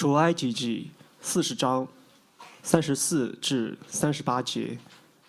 [0.00, 0.90] 出埃及记
[1.20, 1.86] 四十章
[2.62, 4.78] 三十四至三十八节，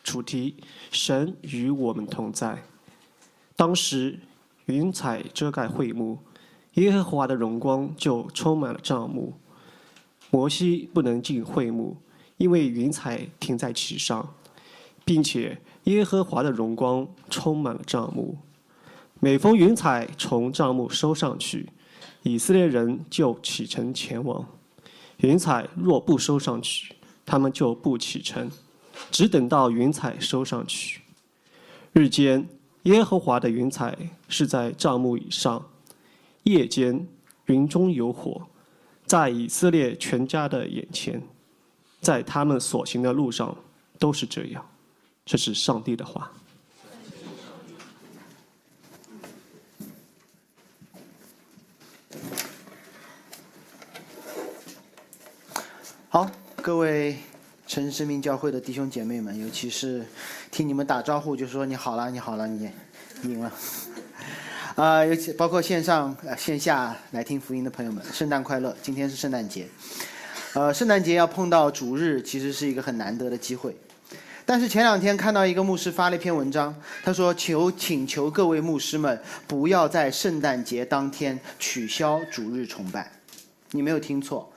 [0.01, 0.55] 主题：
[0.93, 2.63] 神与我们同在。
[3.57, 4.17] 当时
[4.67, 6.19] 云彩遮盖会幕，
[6.75, 9.33] 耶和华的荣光就充满了帐幕。
[10.29, 11.97] 摩西不能进会幕，
[12.37, 14.33] 因为云彩停在其上，
[15.03, 18.37] 并且耶和华的荣光充满了帐幕。
[19.19, 21.67] 每逢云彩从帐幕收上去，
[22.23, 24.47] 以色列人就启程前往。
[25.21, 26.95] 云彩若不收上去，
[27.25, 28.49] 他们就不启程，
[29.11, 31.01] 只等到云彩收上去。
[31.93, 32.47] 日间，
[32.83, 35.61] 耶和华的云彩是在帐幕以上；
[36.43, 37.07] 夜间，
[37.45, 38.47] 云中有火，
[39.05, 41.21] 在以色列全家的眼前，
[41.99, 43.55] 在他们所行的路上
[43.99, 44.65] 都是这样。
[45.23, 46.31] 这是上帝的话。
[56.13, 56.29] 好，
[56.61, 57.15] 各位
[57.65, 60.05] 城市生命教会的弟兄姐妹们，尤其是
[60.51, 62.69] 听你们打招呼就说你好了，你好了，你
[63.23, 63.49] 赢了。
[64.75, 68.75] 啊，尤其包括线上、呃线下来听福音的朋友们，圣诞快乐！
[68.83, 69.65] 今天是圣诞节，
[70.51, 73.73] 呃，圣诞节要碰到主日，其实是一个很难得的机会。
[74.45, 76.75] 但是前两天看到一个牧师发了一篇文章，
[77.05, 83.09] 他说求请求各位牧师们不要在圣诞节当天取消主日崇拜。
[83.69, 84.50] 你没有听错。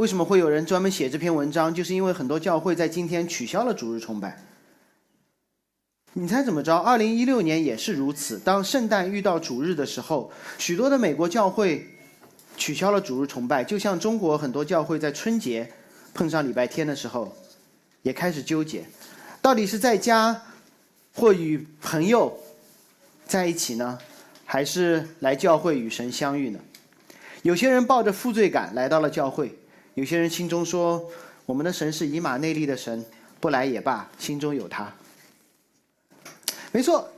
[0.00, 1.74] 为什么会有人专门写这篇文章？
[1.74, 4.34] 就是因为很多教会在今天取消了主日崇拜。
[6.14, 6.74] 你猜怎么着？
[6.74, 8.38] 二零一六年也是如此。
[8.38, 11.86] 当圣诞遇到主日的时候，许多的美国教会
[12.56, 15.70] 取消了主日崇拜，就像中国很多教会在春节
[16.14, 17.36] 碰上礼拜天的时候，
[18.00, 18.82] 也开始纠结，
[19.42, 20.40] 到底是在家
[21.12, 22.34] 或与朋友
[23.26, 23.98] 在一起呢，
[24.46, 26.58] 还是来教会与神相遇呢？
[27.42, 29.54] 有些人抱着负罪感来到了教会。
[29.94, 31.04] 有些人心中说
[31.46, 33.04] ：“我们的神是以马内利的神，
[33.40, 34.92] 不来也罢。”心中有他。
[36.72, 37.08] 没错，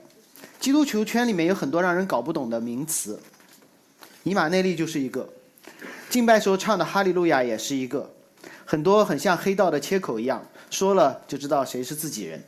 [0.59, 3.21] 基督球圈里面有很多让人搞不懂的名词，
[4.23, 5.29] 以马内利就是一个，
[6.09, 8.11] 敬拜时候唱的哈利路亚也是一个，
[8.65, 12.43] 很多很像黑道的切口一样，说了就知道谁是自己人。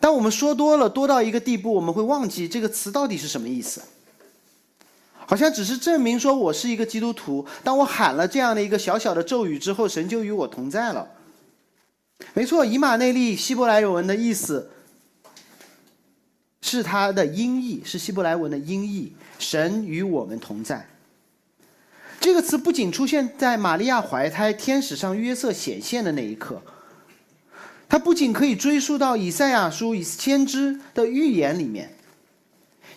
[0.00, 3.80] 当我们说多了，多到一个地步，我们会忘记这个词到底是什么意思。
[5.26, 7.44] 好像只是证明说我是一个基督徒。
[7.62, 11.06] 当我喊了这样的一个小小的咒语之后，神就与我同在了。
[12.32, 14.70] 没错，以马内利希伯来文的意思
[16.62, 19.12] 是它的音译，是希伯来文的音译。
[19.38, 20.88] 神与我们同在。
[22.18, 26.62] 这个词不仅出现在玛利亚怀胎、天使上约瑟显现的那一刻，
[27.88, 31.95] 它不仅可以追溯到以赛亚书、以先知的预言里面。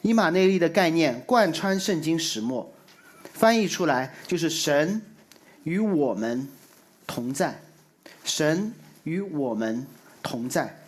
[0.01, 2.73] 以马内利的概念贯穿圣经始末，
[3.33, 5.01] 翻译出来就是神
[5.63, 6.47] 与我们
[7.05, 7.61] 同在，
[8.23, 8.73] 神
[9.03, 9.85] 与我们
[10.23, 10.81] 同在。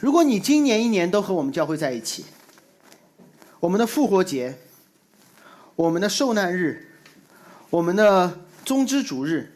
[0.00, 2.24] 如果你今年一年都和我们教会在一起，
[3.60, 4.58] 我们的复活节、
[5.76, 6.88] 我们的受难日、
[7.70, 9.52] 我们的宗之主日、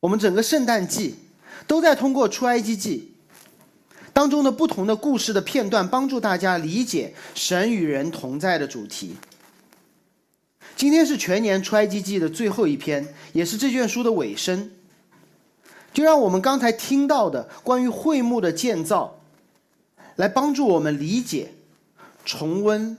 [0.00, 1.14] 我们整个圣诞季，
[1.66, 3.14] 都在通过出埃及记。
[4.18, 9.14] 当中的不同的故事的片段，帮助大家理解神与人同在的主题。
[10.74, 14.72] 今天是全年出埃及记的最后一篇，也是这卷书的尾声。
[15.94, 19.20] 就让我们刚才听到的关于会幕的建造，
[20.16, 21.52] 来帮助我们理解、
[22.24, 22.98] 重温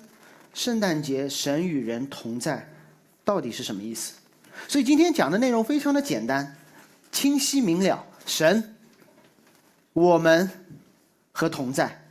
[0.54, 2.66] 圣诞节神与人同在
[3.26, 4.14] 到底是什么意思。
[4.70, 6.56] 所以今天讲的内容非常的简单、
[7.12, 8.06] 清晰明了。
[8.26, 8.74] 神，
[9.92, 10.50] 我们。
[11.40, 12.06] 和同在，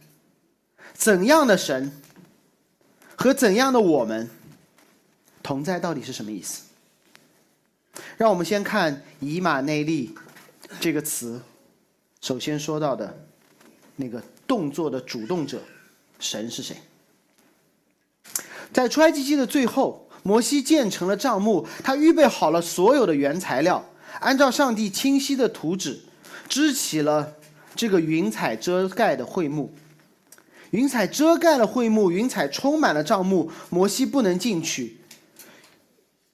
[0.94, 1.92] 怎样的神
[3.14, 4.26] 和怎样的我们
[5.42, 6.62] 同在，到底是什么意思？
[8.16, 10.14] 让我们先看“以马内利”
[10.80, 11.42] 这个词，
[12.22, 13.22] 首先说到的
[13.96, 15.60] 那个动作的主动者，
[16.18, 16.74] 神是谁？
[18.72, 23.84] 在出埃及记的最后，摩西建成了帐幕，他预备好了所有的原材料，
[24.20, 26.00] 按照上帝清晰的图纸，
[26.48, 27.34] 支起了。
[27.78, 29.72] 这个云彩遮盖的会幕，
[30.72, 34.96] 云彩遮盖了会幕，云彩充满了帐幕，摩西不能进去。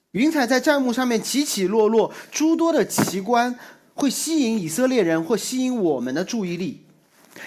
[0.09, 3.59] 云彩在帐幕上面起起落落，诸多的奇观
[3.93, 6.81] 会吸引以色列人或吸引我们的注意力。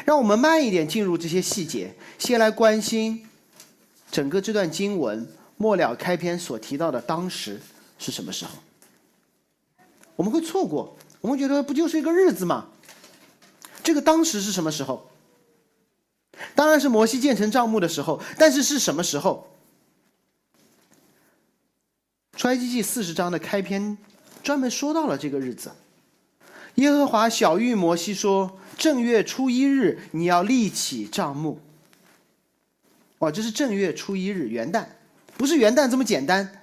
[0.05, 3.27] 让我们慢一点进入这些细节，先来关心
[4.12, 7.61] 整个这段经文末了开篇所提到的当时
[7.99, 8.53] 是什么时候？
[10.15, 12.69] 我们会错过，我们觉得不就是一个日子吗？
[13.88, 15.08] 这个当时是什么时候？
[16.55, 18.20] 当然是摩西建成帐幕的时候。
[18.37, 19.49] 但是是什么时候？
[22.37, 23.96] 出埃及记四十章的开篇
[24.43, 25.73] 专门说到了这个日子。
[26.75, 31.58] 耶和华小谕摩西说：“正月初一日，你要立起帐幕。”
[33.20, 34.84] 哇，这是正月初一日，元旦，
[35.38, 36.61] 不是元旦这么简单。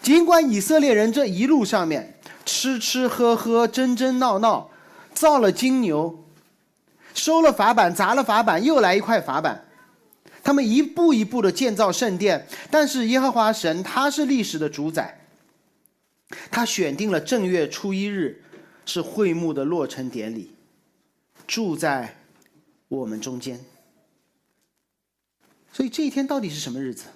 [0.00, 4.70] 尽管以色列人这一路上面吃吃喝喝、争争闹闹，
[5.14, 6.24] 造了金牛，
[7.14, 9.64] 收了法版，砸了法版，又来一块法版，
[10.42, 12.46] 他们一步一步的建造圣殿。
[12.70, 15.26] 但是耶和华神他是历史的主宰，
[16.50, 18.42] 他选定了正月初一日
[18.84, 20.52] 是会幕的落成典礼，
[21.46, 22.16] 住在
[22.88, 23.64] 我们中间。
[25.72, 27.06] 所以这一天到底是什么日子？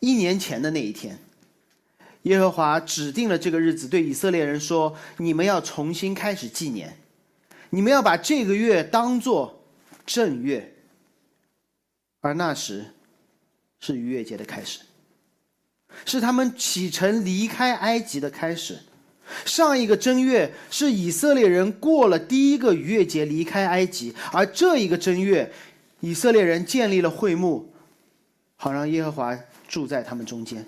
[0.00, 1.18] 一年前的那一天，
[2.22, 6.98] 耶和华指定了这个日子，对以色列人说：“你们要重新开始纪年，
[7.70, 9.64] 你们要把这个月当做
[10.04, 10.74] 正月。”
[12.20, 12.86] 而那时
[13.80, 14.80] 是逾越节的开始，
[16.04, 18.80] 是他们启程离开埃及的开始。
[19.44, 25.52] 上一个正月是以色列人过了第一个逾越节离开埃及，而这一个正月，
[26.00, 27.72] 以色列人建立了会幕，
[28.56, 29.38] 好让耶和华。
[29.68, 30.64] 住在他们中间，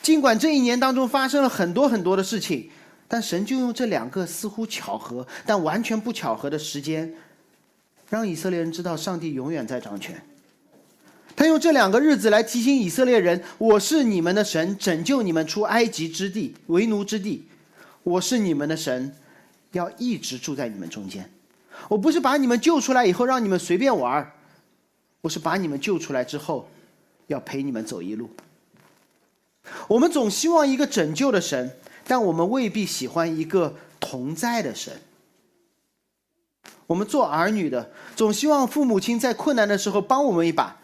[0.00, 2.70] 尽管这一年当中发生了很多很多的事情，
[3.08, 7.12] 但神就用这两个似乎巧合但完全不巧合的时间，
[8.08, 10.22] 让以色列人知道上帝永远在掌权。
[11.34, 17.46] 他用这两个日子来提醒以色列人：“我是你们的神，拯救你们出埃及之地为奴之地。
[18.02, 19.14] 我是你们的神，
[19.72, 21.30] 要一直住在你们中间。
[21.88, 24.32] 我不是把你们救出来以后让你们随便玩
[25.22, 26.68] 我是把你们救出来之后。”
[27.28, 28.28] 要陪你们走一路。
[29.88, 34.92] 我们总希望一个拯救的神，但我们未必喜欢一个同在的神。
[36.86, 40.76] 我们做儿女的总希望父母亲在困难的时候帮我们一把，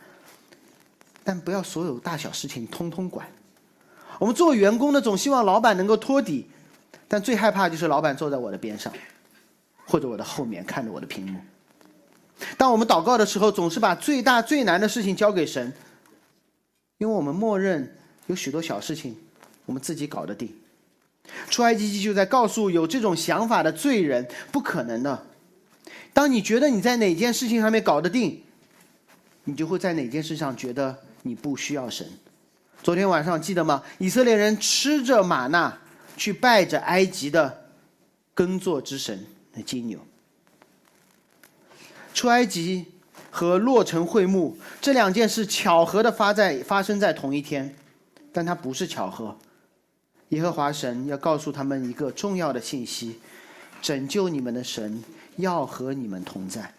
[1.22, 3.26] 但不要所有大小事情通通管。
[4.18, 6.48] 我们做员工的总希望老板能够托底，
[7.06, 8.92] 但最害怕就是老板坐在我的边上，
[9.86, 11.38] 或者我的后面看着我的屏幕。
[12.56, 15.72] 当我们祷告的时候，总是把最大最难的事情交给神。
[16.98, 17.96] 因为我们默认
[18.28, 19.14] 有许多小事情，
[19.66, 20.48] 我们自己搞得定。
[21.50, 25.26] 出埃及记就在告诉有这种想法的罪人，不可能的。
[26.12, 28.42] 当你觉得你在哪件事情上面搞得定，
[29.44, 32.06] 你就会在哪件事上觉得你不需要神。
[32.82, 33.82] 昨天晚上记得吗？
[33.98, 35.76] 以色列人吃着玛纳，
[36.16, 37.68] 去拜着埃及的
[38.34, 39.98] 耕作之神那金牛。
[42.14, 42.86] 出埃及。
[43.30, 47.72] 和落成会幕这两件事巧合的发在发生在同一天，
[48.32, 49.36] 但它不是巧合。
[50.30, 53.18] 耶和华神要告诉他们一个重要的信息：
[53.80, 55.02] 拯救你们的神
[55.36, 56.74] 要和你们同在。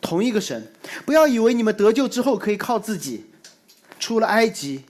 [0.00, 0.72] 同一个神，
[1.04, 3.26] 不要以为你们得救之后可以靠自己。
[3.98, 4.84] 出了埃及，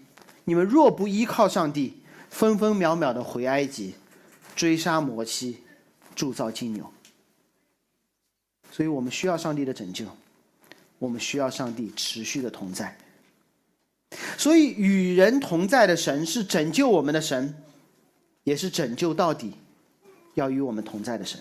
[0.44, 3.94] 你们若不依靠上帝，分分秒秒的回埃及，
[4.54, 5.58] 追杀摩西，
[6.14, 6.92] 铸造金牛。
[8.70, 10.06] 所以我们需要上帝的拯救。
[11.00, 12.96] 我们需要上帝持续的同在，
[14.36, 17.54] 所以与人同在的神是拯救我们的神，
[18.44, 19.52] 也是拯救到底
[20.34, 21.38] 要与我们同在的神。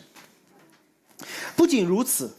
[1.56, 2.32] 不仅如此，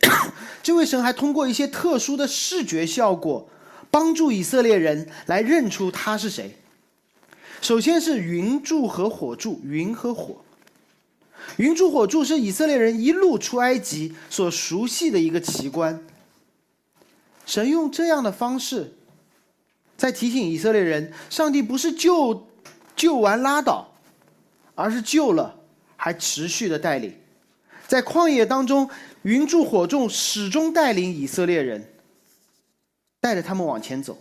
[0.62, 3.48] 这位神还通过一些特殊的视觉效果，
[3.90, 6.56] 帮助以色列人来认出他是谁。
[7.60, 10.44] 首先是云柱和火柱，云和火。
[11.56, 16.04] 云柱火柱是以色列人一路出埃及所熟悉的一个奇观。
[17.50, 18.92] 神用这样的方式，
[19.96, 22.46] 在提醒以色列人：上帝不是救
[22.94, 23.92] 救完拉倒，
[24.76, 25.58] 而是救了，
[25.96, 27.12] 还持续的带领。
[27.88, 28.88] 在旷野当中，
[29.22, 31.92] 云柱火柱始终带领以色列人，
[33.20, 34.16] 带着他们往前走。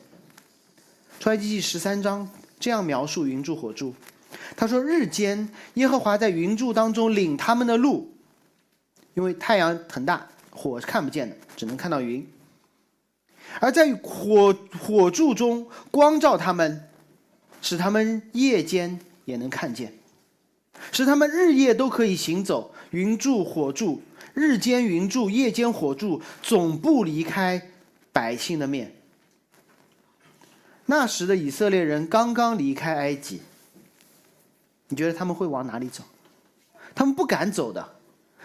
[1.20, 2.28] 出埃及记十三章
[2.60, 3.94] 这样描述云柱火柱。
[4.58, 8.12] 他说：“日间，耶和华在云柱当中领他们的路，
[9.14, 12.28] 因为太阳很大，火是看不见的，只能看到云。
[13.60, 16.88] 而在火火柱中光照他们，
[17.62, 19.94] 使他们夜间也能看见，
[20.92, 22.74] 使他们日夜都可以行走。
[22.92, 24.02] 云柱火柱，
[24.34, 27.70] 日间云柱，夜间火柱，总不离开
[28.12, 28.96] 百姓的面。
[30.86, 33.42] 那时的以色列人刚刚离开埃及。”
[34.92, 36.04] 你觉得他们会往哪里走？
[36.96, 37.88] 他们不敢走的。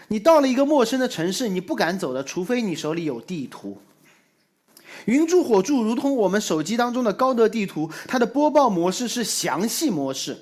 [0.09, 3.81] 你到了一个陌生的城市，你不敢走的，除非你手里有地图。
[5.05, 10.37] 云柱火柱如同我们手机当中的高德地图，它的播报模式是详细模式，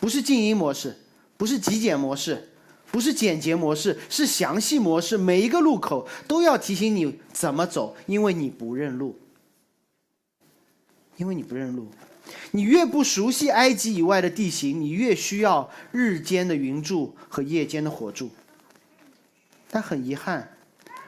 [0.00, 0.96] 不是静音模式，
[1.36, 2.48] 不是极简模式，
[2.90, 5.16] 不是简洁模式，是详细模式。
[5.16, 9.18] 每一个路口都要提醒你怎么走，因为你不认路。
[11.16, 11.88] 因为你不认路。
[12.52, 18.30] 你越不熟悉埃及以外的地形，你越需要日间的云柱和夜间的火柱。
[19.70, 20.56] 但很遗憾，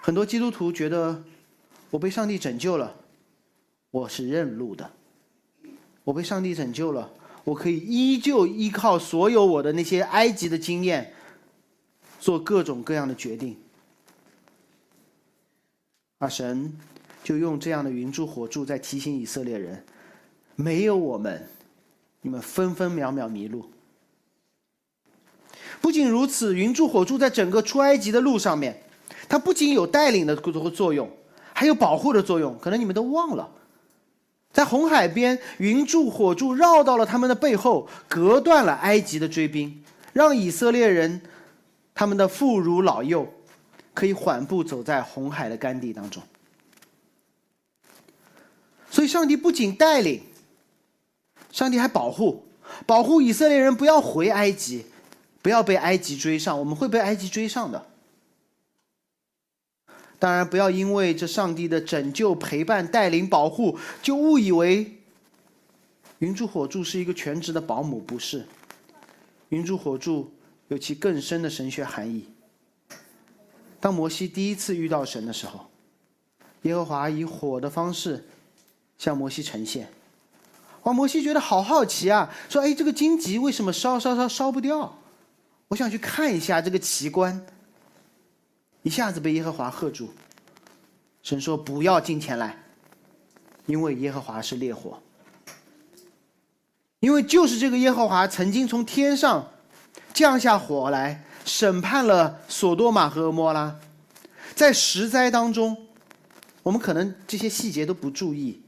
[0.01, 1.23] 很多基督徒觉得
[1.91, 2.97] 我被上帝拯救了，
[3.91, 4.91] 我是认路的。
[6.05, 7.11] 我被上帝拯救了，
[7.45, 11.13] 我可以依旧依靠所有我的那些埃及的经验，
[12.19, 13.57] 做各种各样的决定。
[16.19, 16.73] 而神
[17.25, 19.85] 就用这样的云柱火柱在提醒以色列人：
[20.55, 21.49] 没有我们，
[22.23, 23.71] 你们分分秒秒迷路。
[25.81, 28.83] 不仅如此，云柱火柱在整个出埃及的路上面，
[29.29, 31.11] 它不仅有带领的作作用，
[31.61, 32.59] 还有保护的作用。
[32.59, 33.47] 可能你们都忘了，
[34.51, 41.21] 在红海边，云柱火柱绕到了他们的背后，隔断了埃及的追兵，让以色列人
[41.95, 43.31] 他们的妇孺老幼
[43.93, 46.23] 可以缓步走在红海的干地当中。
[48.91, 50.23] 所以，上帝不仅带领，
[51.53, 52.43] 上帝还保护，
[52.87, 54.87] 保护以色列人不要回埃及。
[55.43, 57.87] 不要被埃及追上，我们会被埃及追上的。
[60.21, 64.99] 当然，不要因为这上帝的拯救、陪伴、带领、保护，就误以为
[66.19, 67.99] 云柱火柱是一个全职的保姆。
[67.99, 68.47] 不是，
[69.49, 70.31] 云柱火柱
[70.69, 72.27] 有其更深的神学含义。
[73.81, 75.71] 当摩西第一次遇到神的时候，
[76.63, 78.29] 耶和华以火的方式
[78.99, 79.89] 向摩西呈现。
[80.83, 84.99] 哇，摩西觉得好好奇啊，说：“哎，这个荆棘为什么烧烧烧烧不掉？”
[85.69, 87.47] 我想去看一下这个奇观，
[88.83, 90.11] 一下子被耶和华喝住。
[91.23, 92.57] 神说：“不要进前来，
[93.67, 94.99] 因为耶和华是烈火。
[97.01, 99.49] 因为就是这个耶和华曾经从天上
[100.15, 103.77] 降下火来审判了索多玛和摩拉，
[104.55, 105.87] 在十灾当中，
[106.63, 108.63] 我们可能这些细节都不注意。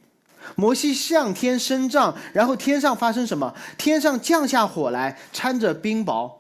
[0.55, 3.55] 摩西向天伸杖，然后天上发生什么？
[3.79, 6.33] 天上降下火来，掺着冰雹。”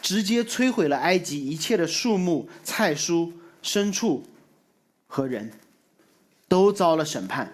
[0.00, 4.24] 直接摧毁了埃及一切的树木、菜蔬、牲畜
[5.06, 5.50] 和人，
[6.48, 7.50] 都遭了审判。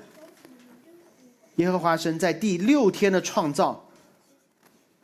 [1.57, 3.85] 耶和华神在第六天的创造，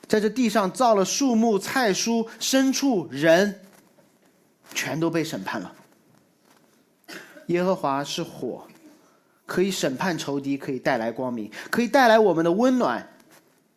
[0.06, 3.60] 在这地上造了树木、菜蔬、牲畜、人，
[4.74, 5.74] 全都被审判了。
[7.46, 8.66] 耶和华是火，
[9.46, 13.08] 可以审判仇敌，可以带来光明，可以带来我们的温暖。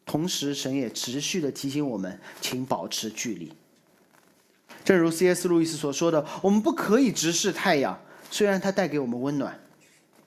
[0.05, 3.51] 同时，神也持续的提醒我们，请保持距离。
[4.83, 5.47] 正如 C.S.
[5.47, 9.57] 路易斯所说的，我们不可以直视太阳，虽然它带给我们温暖、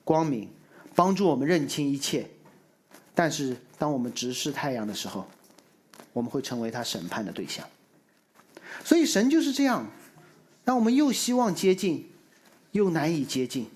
[0.03, 0.49] 光明，
[0.95, 2.27] 帮助我们认清一切，
[3.13, 5.27] 但是当我们直视太阳的时候，
[6.13, 7.67] 我们会成为他审判的对象。
[8.83, 9.85] 所以神就是这样，
[10.63, 12.09] 让我们又希望接近，
[12.71, 13.67] 又难以接近。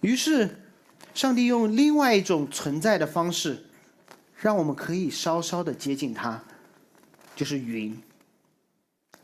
[0.00, 0.60] 于是，
[1.14, 3.66] 上帝用另外一种存在的方式，
[4.40, 6.40] 让我们可以稍稍的接近他，
[7.34, 8.00] 就是云。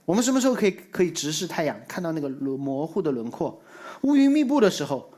[0.04, 3.62] 我们什么时候可以可以直视太阳，看到那个轮模糊的轮廓？
[4.02, 5.10] 乌云密布的时候，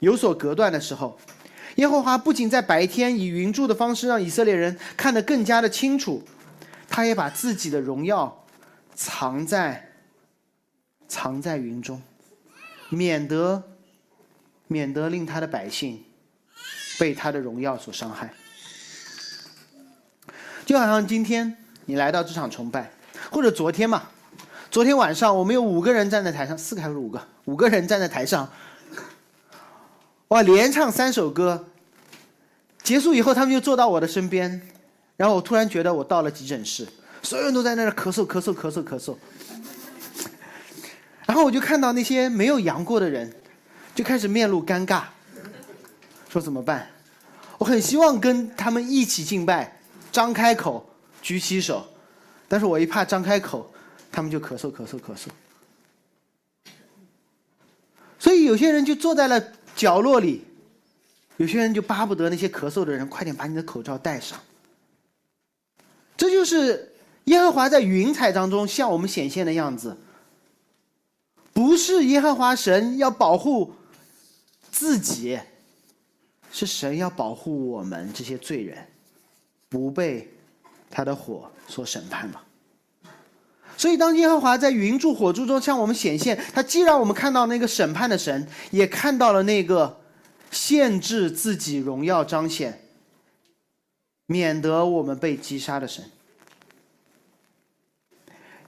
[0.00, 1.18] 有所隔断的时候，
[1.76, 6.22] 耶和华不仅在白天以云柱的方式让以色列人看得更加的清楚，
[6.88, 8.44] 他也把自己的荣耀
[8.94, 9.92] 藏在
[11.06, 12.02] 藏在云中，
[12.90, 13.62] 免得
[14.66, 16.04] 免得令他的百姓
[16.98, 18.34] 被他的荣耀所伤害。
[20.70, 22.88] 就好像今天你来到这场崇拜。
[23.28, 24.04] 或者昨天嘛，
[24.70, 27.20] 昨天晚上我们有五个人站在台上，四个还是五个？
[27.46, 28.48] 五个人站在台上，
[30.28, 31.66] 哇，连唱三首歌。
[32.84, 34.62] 结束以后，他们就坐到我的身边，
[35.16, 36.86] 然后我突然觉得我到了急诊室，
[37.20, 39.16] 所有人都在那儿咳嗽咳嗽咳嗽咳嗽。
[41.26, 43.34] 然后我就看到那些没有阳过的人，
[43.92, 45.02] 就开始面露尴尬，
[46.28, 46.86] 说怎么办？
[47.58, 49.79] 我很希望跟他们一起敬拜，
[50.10, 50.84] 张开口，
[51.22, 51.86] 举起手。
[52.48, 53.72] 但是我一怕张开口，
[54.10, 55.28] 他们就咳嗽咳嗽咳嗽，
[58.18, 59.40] 所以有些人就坐在了
[59.76, 60.44] 角落里，
[61.36, 64.40] 有些人就巴不得那些咳嗽的人快点把你的口罩戴上。
[66.16, 66.92] 这就是
[67.24, 69.96] 耶和华在云彩当中向我们显现的样子，
[71.52, 73.72] 不是耶和华神要保护
[74.72, 75.38] 自己，
[76.50, 78.86] 是神要保护我们这些罪人，
[79.70, 80.28] 不被。
[80.92, 82.42] 他的火所审判了，
[83.76, 90.00] 所以当耶和华在云柱火柱中向我们显现，他既让我们看到那个审判的神，也看到了那个
[90.50, 92.82] 限制自己荣耀彰显，
[94.26, 96.04] 免得我们被击杀的神。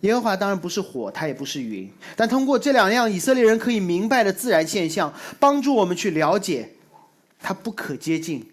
[0.03, 6.71] 耶和华当然不是火，他也不是云，但通过这两样以色列人可以明白的自然现象，帮助我们去了解，
[7.41, 8.49] 他不可接近，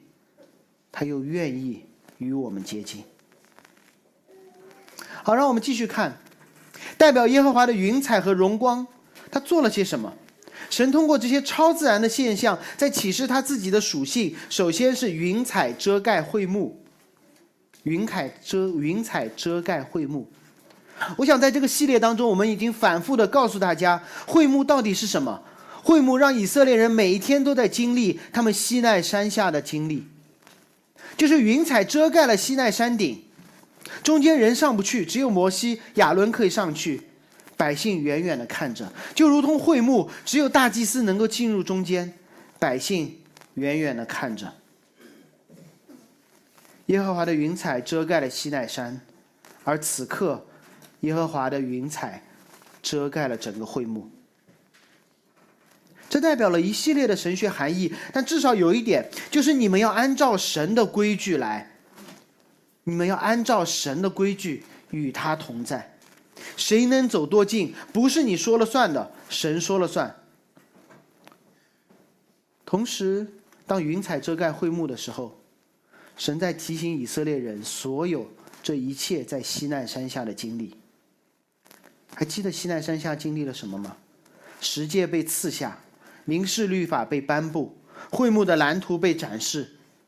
[0.91, 1.83] 他又愿意
[2.19, 3.03] 与我们接近。
[5.23, 6.17] 好，让我们继续看，
[6.97, 8.87] 代表耶和华的云彩和荣光，
[9.29, 10.13] 他做了些什么？
[10.69, 14.35] 神通过这些超自然的现象，在启示他自己的属性。
[14.49, 16.79] 首先是云彩遮盖会幕，
[17.83, 20.29] 云彩遮云彩遮盖会幕。
[21.17, 25.41] 我想在这个系列当中，我们已经反复的告诉大家，会幕到底是什么？
[25.81, 30.05] 会幕让以色列人每一天都在经历他们西奈山下的经历，
[31.19, 33.21] 就是云彩遮盖了西奈山顶，
[34.01, 37.01] 中间人上不去，只有摩西、亚伦可以上去。
[37.57, 42.13] 百姓远远的看着，就如同会幕，只有大祭司能够进入中间。
[42.57, 43.19] 百姓
[43.55, 44.53] 远远的看着，
[46.85, 49.01] 耶和华的云彩遮盖了西奈山，
[49.65, 50.45] 而此刻，
[51.01, 52.23] 耶和华的云彩
[52.81, 54.09] 遮盖了整个会幕。
[56.09, 61.71] 这代表了一系列的神学含义，但至少有一点，就是你们要按照神的规矩来，
[62.83, 65.95] 你们要按照神的规矩与他同在。
[66.57, 70.13] 谁能走多近，不是你说了算的，神说了算。
[72.65, 73.27] 同时，
[73.67, 75.39] 当云彩遮盖会幕的时候，
[76.17, 78.27] 神在提醒以色列人所有
[78.63, 80.75] 这一切在西奈山下的经历。
[82.15, 83.95] 还记得西奈山下经历了什么吗？
[84.59, 85.79] 十诫被赐下，
[86.29, 87.75] 民事律法被颁布，
[88.11, 89.67] 会幕的蓝图被展示，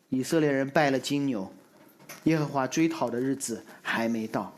[0.10, 1.52] 以色列人拜了金牛，
[2.26, 4.54] 耶和华追讨的日子还没到。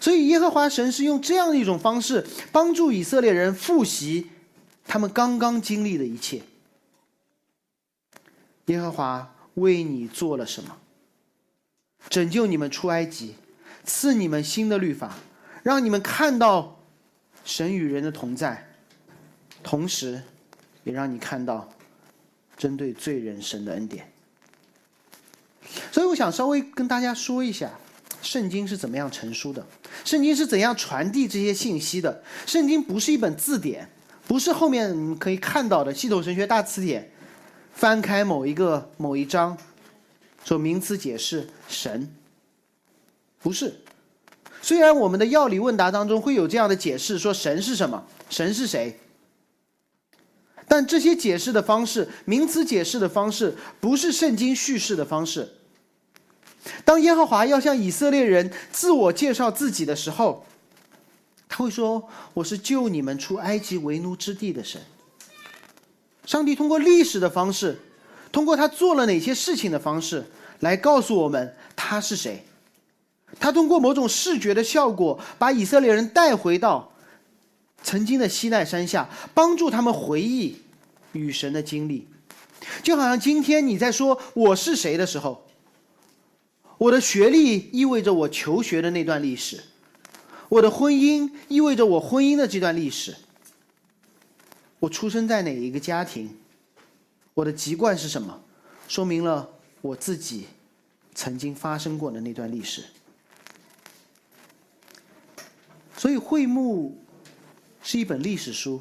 [0.00, 4.28] 所以，耶和华神是用这样的一种方式帮助以色列人复习
[4.84, 6.42] 他们刚刚经历的一切。
[8.66, 10.76] 耶和华为你做了什么？
[12.08, 13.36] 拯救你们出埃及，
[13.84, 15.14] 赐你们新的律法，
[15.62, 16.80] 让你们看到
[17.44, 18.68] 神与人的同在，
[19.62, 20.22] 同时
[20.84, 21.68] 也让你看到
[22.56, 24.10] 针对罪人神的恩典。
[25.92, 27.70] 所以，我想稍微跟大家说一下。
[28.22, 29.66] 圣经是怎么样成书的？
[30.04, 32.22] 圣经是怎样传递这些信息的？
[32.44, 33.88] 圣经不是一本字典，
[34.28, 37.10] 不是后面可以看到的系统神学大词典，
[37.72, 39.56] 翻开某一个某一章，
[40.44, 42.14] 说名词解释神，
[43.40, 43.80] 不是。
[44.60, 49.00] 虽然我们的药理问答当中会有这样的解释，说神是什么，神是谁，
[50.70, 55.56] 但这些解释的方式，名词解释的方式，不是圣经叙事的方式。
[56.84, 60.46] 当耶和华要向以色列人自我介绍自己的时候，
[61.48, 64.80] 他会说：“我是救你们出埃及为奴之地的神。”
[66.24, 67.76] 上帝通过历史的方式，
[68.30, 70.24] 通过他做了哪些事情的方式，
[70.60, 72.44] 来告诉我们他是谁。
[73.40, 76.89] 他通过某种视觉的效果，把以色列人带回到
[77.82, 80.56] 曾经的西奈山下，帮助他们回忆
[81.12, 82.06] 与神的经历，
[82.82, 85.46] 就好像今天你在说我是谁的时候。
[86.78, 89.62] 我的学历意味着我求学的那段历史，
[90.48, 93.14] 我的婚姻意味着我婚姻的这段历史。
[94.78, 96.34] 我出生在哪一个家庭，
[97.34, 98.40] 我的籍贯是什么，
[98.88, 99.46] 说明了
[99.82, 100.46] 我自己
[101.14, 102.84] 曾经发生过的那段历史。
[105.98, 106.98] 所以会幕
[107.82, 108.80] 是一本历史书，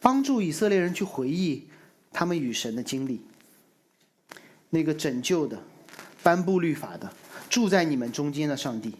[0.00, 1.66] 帮助以色列人去回忆
[2.12, 3.20] 他们与神的经历，
[4.70, 5.62] 那个拯救的。
[6.20, 7.10] 颁布律法的，
[7.48, 8.92] 住在你们中间的上帝，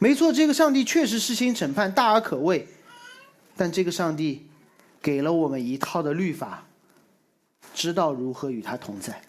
[0.00, 2.66] 没错，这个上帝确实施行审判，大而可畏。
[3.56, 4.46] 但这个上帝
[5.00, 6.66] 给了我们一套的律法，
[7.72, 9.22] 知道如何与他同在。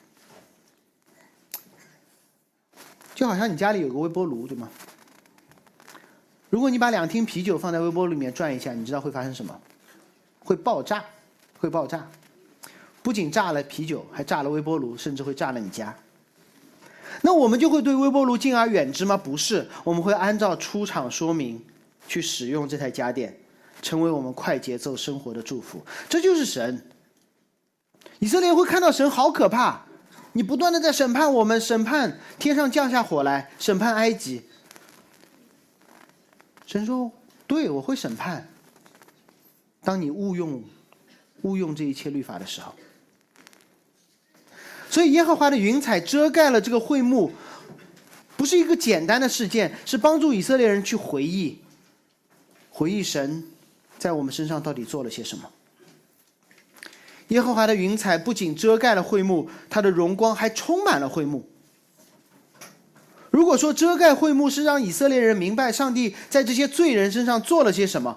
[3.14, 4.70] 就好像你家里有个微波炉，对吗？
[6.52, 9.58] 如果你把两听啤酒放在微波炉里面转一下，你知道会发生什么？
[10.44, 11.02] 会爆炸，
[11.58, 12.06] 会爆炸。
[13.02, 15.96] 不仅炸了啤酒，还炸了微波炉，甚至会炸了你家。
[17.22, 19.16] 那我们就会对微波炉敬而远之吗？
[19.16, 21.64] 不是，我们会按照出厂说明
[22.06, 23.34] 去使用这台家电，
[23.82, 25.82] 成为我们快节奏生活的祝福。
[26.10, 26.86] 这就是神。
[28.20, 29.86] 以色列会看到神好可怕，
[30.34, 34.42] 你不断的在审判我们，审判天上降下火来，审判埃及。
[36.72, 37.12] 神说
[37.48, 38.48] ：“对我会审判。
[39.84, 40.64] 当你误用
[41.42, 42.74] 误用这一切律法的时候。”
[44.90, 47.34] 所以，耶和华的云彩遮盖了这个会幕，
[48.38, 51.60] 不是一个简单的事件，是帮助以色列人去回忆，
[52.70, 53.44] 回忆神
[54.00, 55.52] 在我们身上到底做了些什么。
[57.28, 61.51] 耶和华的云彩不仅遮盖了会幕，它的荣光还充满了会幕。
[63.32, 68.16] 如果说遮盖会幕是让以色列人明白上帝在这些罪人身上做了些什么，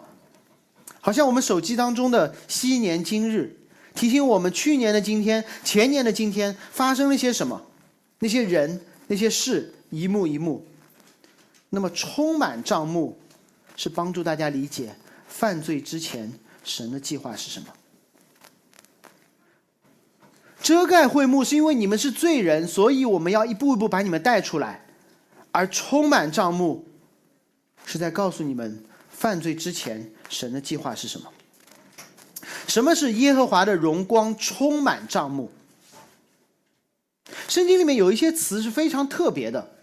[1.00, 3.56] 好像我们手机当中的昔年今日。
[3.94, 7.62] 提醒我们去年的今天、前年的今天发生了些什么，
[8.18, 10.66] 那些人、那些事，一幕一幕。
[11.70, 13.16] 那么充满账目，
[13.76, 14.92] 是帮助大家理解
[15.28, 16.32] 犯罪之前
[16.64, 17.66] 神的计划是什么。
[20.60, 24.83] 遮盖会幕是因为你们是罪人，所以我们要一步一步把你们带出来；
[25.54, 26.84] 而充满账目，
[27.86, 31.32] 是在告诉你们犯罪之前神的计划是什么。
[32.66, 35.52] 什么是耶和华的荣光充满账目？
[37.46, 39.76] 圣经里面有一些词是非常特别的，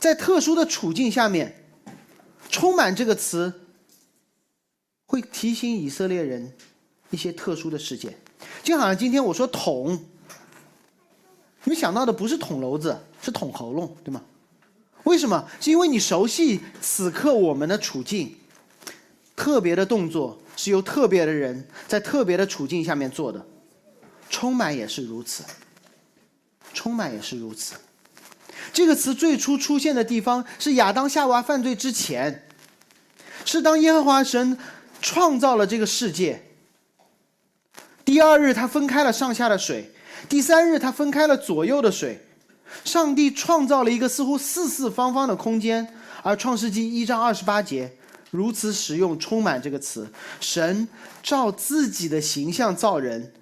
[0.00, 1.54] 在特殊的处境下面，
[2.48, 3.60] 充满这个词
[5.06, 6.52] 会提醒以色列人
[7.10, 8.18] 一些特殊的事件，
[8.64, 10.04] 就好像今天我说捅。
[11.62, 14.20] 你们想到的不是捅娄子，是捅喉咙，对吗？
[15.04, 15.48] 为什么？
[15.60, 18.36] 是因为你熟悉此刻我们的处境，
[19.34, 23.44] 特别的动作是由特别的人在特别的处境下面做的，
[24.30, 25.42] 充满也是如此，
[26.72, 27.74] 充满也是如此。
[28.72, 32.46] 这个词最初出现的地方是亚当夏娃犯罪之前，
[33.44, 34.56] 是当耶和华神
[35.00, 36.42] 创造了这个世界，
[38.04, 39.92] 第二日他分开了上下的水。
[40.28, 42.24] 第三日，他分开了左右的水。
[42.84, 45.86] 上帝创造了一个似乎四四方方的空间，
[46.22, 47.92] 而创世纪一章二十八节
[48.30, 50.10] 如此使用“充满”这个词。
[50.40, 50.88] 神
[51.22, 53.32] 照自己的形象造人，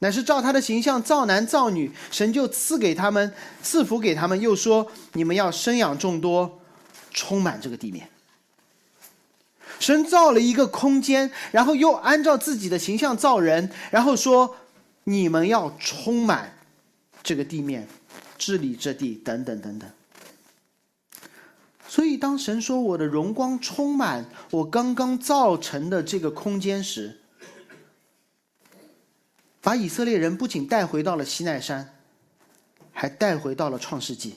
[0.00, 1.90] 乃是照他的形象造男造女。
[2.10, 6.60] 神就赐给他们，赐福给他们，又说：“你们要生养众多，
[7.12, 8.08] 充满这个地面。”
[9.78, 14.56] 神造了一个空间，然后又按照自己的形象造人，然后说。
[15.04, 16.56] 你们要充满
[17.24, 17.88] 这个地面，
[18.42, 19.88] 治理这地，等等等等。
[21.86, 27.20] 所以，当神说我的荣光充满我刚刚造成的这个空间时，
[29.60, 31.94] 把以色列人不仅带回到了西奈山，
[32.90, 34.34] 还带回到了创世纪。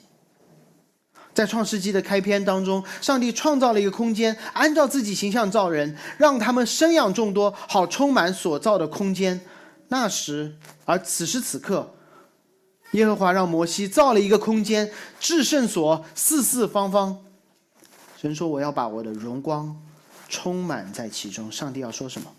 [1.34, 9.42] 在创世纪的开篇当中，上帝创造了一个空间，按照自己形象造人，让他们生养众多，好充满所造的空间。
[9.88, 11.95] 那时，而此时此刻，
[12.92, 17.18] 耶和华让摩西造了一个空间，至圣所四四方方。
[18.18, 19.76] 神说：“我要把我的荣光
[20.30, 22.32] 充满在其中。”上帝要说什么？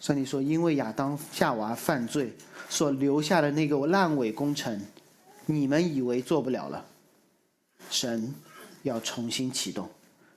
[0.00, 2.36] 上帝说：“因为亚当夏娃犯罪
[2.68, 4.80] 所留下的那个烂尾工程，
[5.46, 6.84] 你们以为做不了了，
[7.90, 8.34] 神
[8.82, 9.88] 要重新启动，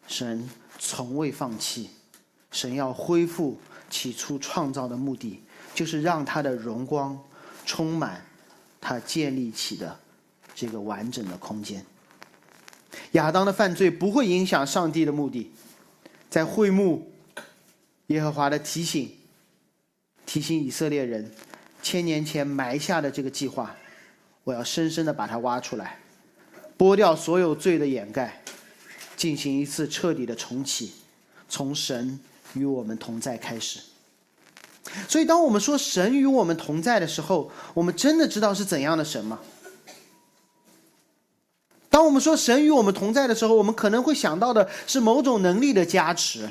[0.07, 1.89] 神从未放弃，
[2.51, 3.57] 神要恢复。”
[3.91, 5.43] 起初创造的目的，
[5.75, 7.19] 就是让他的荣光
[7.65, 8.25] 充满
[8.81, 9.97] 他建立起的
[10.53, 11.85] 这个完整的空间。
[13.11, 15.51] 亚当的犯罪不会影响上帝的目的，
[16.29, 17.09] 在会幕，
[18.07, 19.09] 耶和华的提醒，
[20.25, 21.31] 提醒以色列人，
[21.81, 23.73] 千年前埋下的这个计划，
[24.43, 25.99] 我要深深的把它挖出来，
[26.77, 28.41] 剥掉所有罪的掩盖，
[29.15, 30.91] 进行一次彻底的重启，
[31.47, 32.19] 从神。
[32.53, 33.79] 与我们同在开始，
[35.07, 39.39] 所以当我们说神与我们同在的时候，我们真的知道是怎样的神吗？
[41.89, 46.49] 当我们说神与我们同在的时候，我们可能会想到的是某种能力的加持，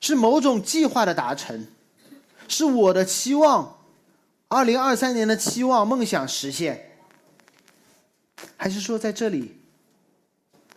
[0.00, 1.66] 是某种计划的达成，
[2.48, 3.78] 是我的期望，
[4.48, 6.96] 二零二三年的期望梦想实现，
[8.56, 9.58] 还是说在这里，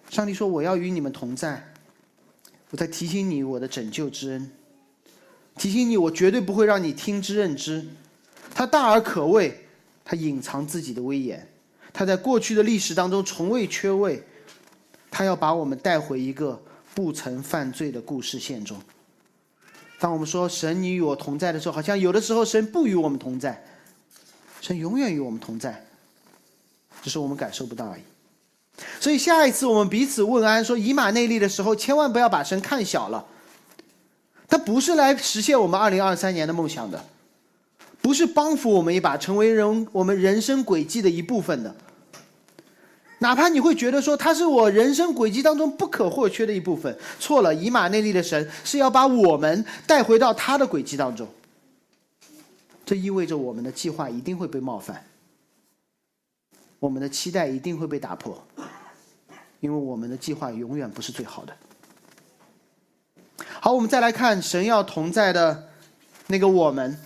[0.09, 1.73] 上帝说我要与你们同在？
[2.71, 4.51] 我在提醒你我的拯救之恩，
[5.57, 7.87] 提醒你我绝对不会让你听之任之。
[8.53, 9.65] 他大而可畏，
[10.03, 11.47] 他隐藏自己的威严，
[11.93, 14.23] 他在过去的历史当中从未缺位。
[15.13, 16.57] 他要把我们带回一个
[16.95, 18.81] 不曾犯罪的故事线中。
[19.99, 23.61] 当我们说神你与我同在的时候，好像有的时候神不与我们同在，
[24.61, 25.85] 神永远与我们同在，
[27.03, 28.01] 只是我们感受不到而已。
[29.01, 33.25] 所以下一次我们彼此问安说以马内利的时候，千万不要把神看小了。
[34.51, 37.01] 他不是来实现我们二零二三年的梦想的，
[38.01, 41.73] 不是帮扶我们一把，成为人我们人生轨迹的一部分的。
[43.19, 47.55] 哪怕你会觉得说他是我人生轨迹当中不可或缺的一部分，错了。
[47.55, 51.25] 以马内利的神是要把我们带回到他的轨迹当中。
[52.85, 55.01] 这意味着我们的计划一定会被冒犯。
[56.77, 58.43] 我们的期待一定会被打破，
[59.61, 61.55] 因为我们的计划永远不是最好的。
[63.63, 65.69] 好，我们再来看神要同在的
[66.25, 66.97] 那个我们，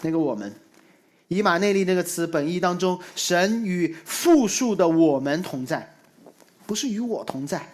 [0.00, 0.50] 那个我们，
[1.28, 5.94] 以马内利那个词本意当中，神与复数的我们同在，
[6.64, 7.68] 不是与我同在，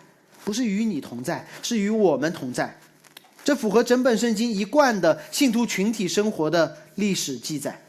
[0.45, 2.77] 不是与你同在，是与我们同在。
[3.45, 7.81] 这符合整本圣经一贯的信徒群体生活的历史记载。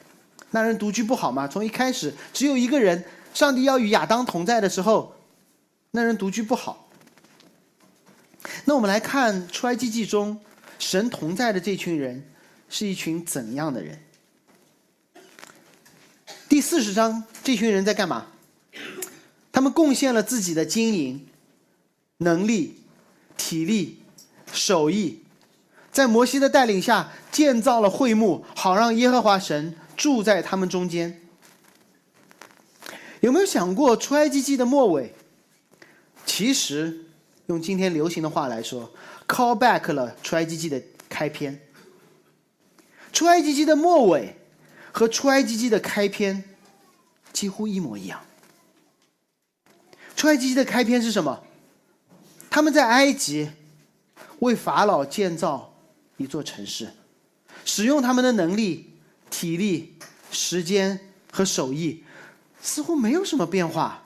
[0.52, 1.48] 那人独居不好吗？
[1.48, 5.16] 从一开始只有一个人，上帝要与亚当同在的时候，
[5.90, 6.87] 那人独居不好。
[8.66, 10.40] 那我们来看出埃及记中
[10.80, 12.24] 神同在的这群人
[12.70, 14.00] 是一群怎样的人？
[16.50, 18.28] 第四十章，这群人在干嘛？
[19.52, 21.28] 他们贡献了自己的经营、
[22.18, 22.80] 能力、
[23.36, 24.00] 体力、
[24.52, 25.24] 手艺，
[25.92, 31.22] 在摩西的带领下建造了会幕，好让耶和华神住在他们中间。
[33.22, 35.14] 有没有想过，出埃及记的末尾，
[36.26, 37.07] 其实
[37.48, 38.90] 用今天流行的话来说
[39.28, 41.60] ，call back 了出埃及记的开篇。
[43.12, 44.36] 出埃及记的末尾。
[44.90, 46.44] 和出埃及记的开篇
[47.32, 48.20] 几乎一模一样。
[50.16, 51.44] 出埃及记的开篇是什么？
[52.50, 53.48] 他们在埃及
[54.40, 55.72] 为法老建造
[56.16, 56.90] 一座城市，
[57.64, 58.98] 使用他们的能力、
[59.30, 60.00] 体力、
[60.32, 61.00] 时间
[61.32, 62.04] 和手艺，
[62.60, 64.04] 似乎没有什么变化。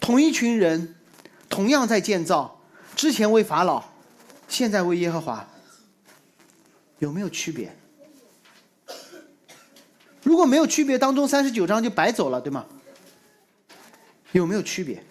[0.00, 0.96] 同一群人，
[1.52, 2.58] 同样在建造，
[2.96, 3.84] 之前为法老，
[4.48, 5.46] 现在为耶和华，
[6.98, 7.76] 有没有区别？
[10.22, 12.64] 如果没有区别，当中三十九章就白走了，对吗？
[14.32, 15.04] 有没有区别？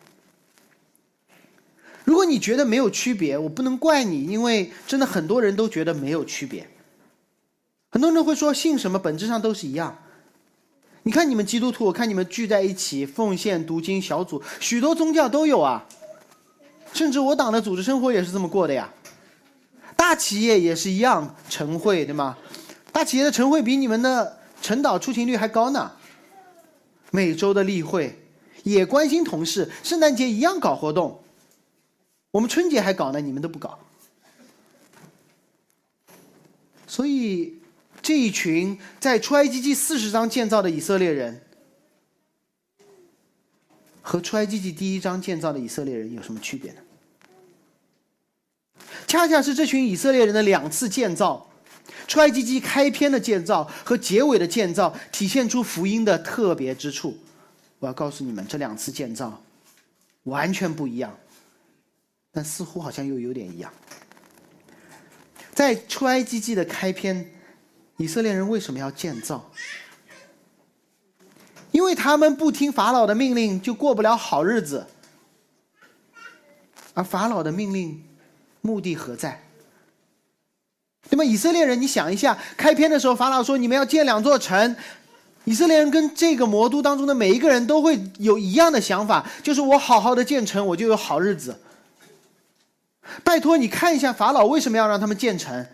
[2.04, 6.67] 如果你觉得没有区别，我不能怪你，因为真的很多人都觉得没有区别。
[7.91, 9.95] 很多人会说信什么本质上都是一样。
[11.04, 15.86] 你看你们基督徒，我看你们聚在一起奉献读经小组，许多宗教都有啊，
[16.93, 18.91] 甚至我党的组织生活也是这么过的呀。
[19.95, 22.38] 大企业也是一样，晨会对吗？
[22.91, 24.38] 大企业的晨会比你们的。
[24.62, 25.91] 晨祷出勤率还高呢，
[27.10, 28.15] 每周的例会
[28.62, 31.19] 也关心同事，圣诞节一样搞活动，
[32.30, 33.80] 我们春节还搞呢，你们都不搞。
[36.86, 37.56] 所以
[38.04, 41.41] 这一群在出埃及记四十章建造的以色列人，
[44.01, 46.81] 和出埃及记第一章建造的以色列人有什么区别呢？
[49.07, 51.47] 恰恰是这群以色列人的两次建造。
[52.07, 57.17] 出埃及记开篇的建造和结尾的建造，体现出福音的特别之处。
[57.79, 59.41] 我要告诉你们，这两次建造
[60.23, 61.17] 完全不一样，
[62.31, 63.71] 但似乎好像又有点一样。
[65.53, 67.29] 在出埃及记的开篇，
[67.97, 69.49] 以色列人为什么要建造？
[71.71, 74.86] 因为他们不听法老的命令，就过不了好日子。
[76.93, 78.03] 而法老的命令
[78.62, 79.41] 目的何在？
[81.10, 81.25] 那么？
[81.25, 84.75] 以色列人，你想一下，开篇的时候，法老说你们要建两座城，
[85.45, 91.57] 以色列人跟这个魔都当中的每一个人都会有一样的想法，就是我好好的建成，我就有好日子。
[93.23, 95.65] 拜托你看一下，法老为什么要让他们建成？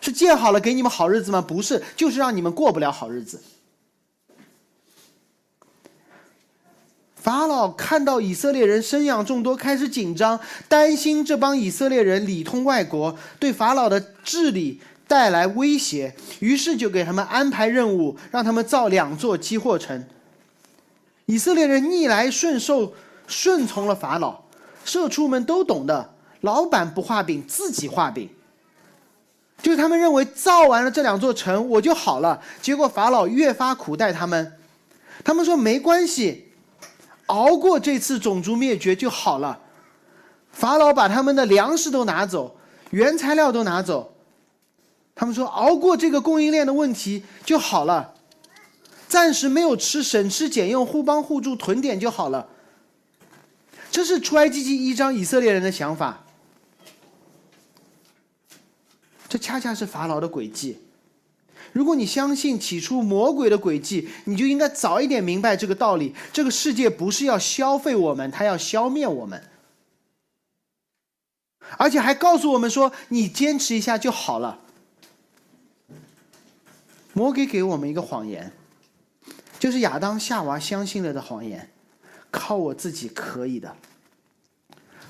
[0.00, 1.40] 是建好了给你们好日子吗？
[1.40, 3.40] 不是，就是让你们过不了好日子。
[7.26, 20.06] 法老看到以色列人生养众多，开始紧张，担心这帮以色列人里通外国，对法老的治理带来威胁，于是就给他们安排任务，让他们造两座积货城。
[21.24, 22.94] 以色列人逆来顺受，
[23.26, 24.42] 顺从了法老。
[24.84, 28.30] 社畜们都懂的，老板不画饼，自己画饼。
[29.60, 32.40] 就是他们认为造完了这两座城，我就好了。
[32.62, 34.52] 结果法老越发苦待他们，
[35.24, 36.44] 他们说没关系。
[37.26, 39.60] 熬过这次种族灭绝就好了。
[40.52, 42.56] 法老把他们的粮食都拿走，
[42.90, 44.14] 原材料都拿走。
[45.14, 48.14] 他们说熬过这个供应链的问题就好了，
[49.08, 52.48] 暂时没有吃，省吃俭用，互帮互助，囤点就好了。
[53.90, 56.22] 这是出埃及记一章以色列人的想法。
[59.28, 60.78] 这恰恰是法老的诡计。
[61.72, 69.42] 如果你相信起初魔鬼的诡计，你就应该早一点明白这个道理：这个世界不是要消费我们，它要消灭我们，
[71.76, 74.60] 而且还告诉我们说，你坚持一下就好了。
[77.12, 78.52] 魔鬼给我们一个谎言，
[79.58, 81.70] 就是亚当夏娃相信了的谎言：
[82.30, 83.74] 靠我自己可以的。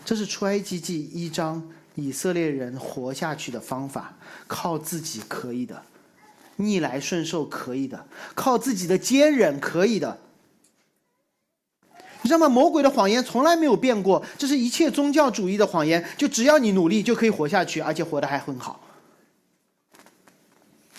[0.04, 4.16] 这是出埃及记一章以色列人活下去的方法，
[4.46, 5.82] 靠自己可以的。
[6.56, 10.18] 逆来顺受可以的，靠自己的坚忍可以的。
[12.22, 12.48] 你知道吗？
[12.48, 16.04] 魔鬼的谎言从来没有变过，这是一切宗教主义的谎言。
[16.16, 18.80] 就只要你努力，就可以活下去，而且活得还很好。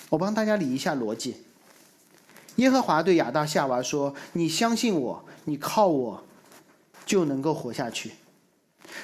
[0.09, 1.35] 我帮大家理一下逻辑。
[2.55, 6.23] 耶和华对亚当夏娃说：“你相信我，你靠我，
[7.05, 8.11] 就能够活下去。”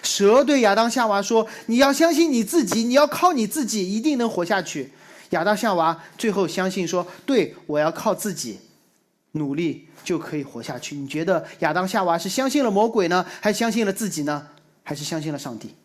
[0.01, 4.93] 蛇对亚当夏娃说：“你要相信你自己，你要靠你自己，一定能活下去。”
[5.33, 8.59] 亚当夏娃最后相信说：“对我要靠自己，
[9.31, 14.47] 努力就可以活下去。”你觉得亚当夏娃是相信了魔鬼呢，还相信了自己呢，
[14.83, 15.75] 还是相信了上帝？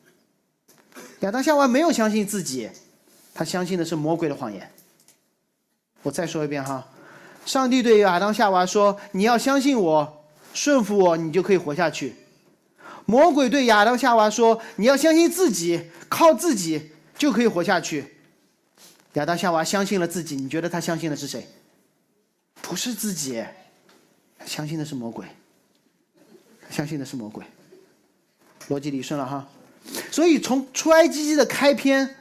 [1.20, 2.68] 亚当夏娃没有相信自己，
[3.34, 4.70] 他相信的是魔鬼的谎言。
[6.02, 6.86] 我再说一遍哈，
[7.46, 12.14] 上帝对亚当夏娃说：“你要相信我，顺服我，你就可以活下去。”
[13.06, 18.16] 魔鬼对亚当夏娃说：“你要相信自己，靠自己就可以活下去。”
[19.14, 21.46] 亚当夏娃相信了自己，你觉得他相信的是谁？
[22.60, 23.42] 不是自己，
[24.44, 25.26] 相信的是魔鬼，
[26.70, 27.44] 相信的是魔鬼。
[28.68, 29.48] 逻辑理顺了哈。
[30.10, 32.16] 所以从出埃及记的开篇，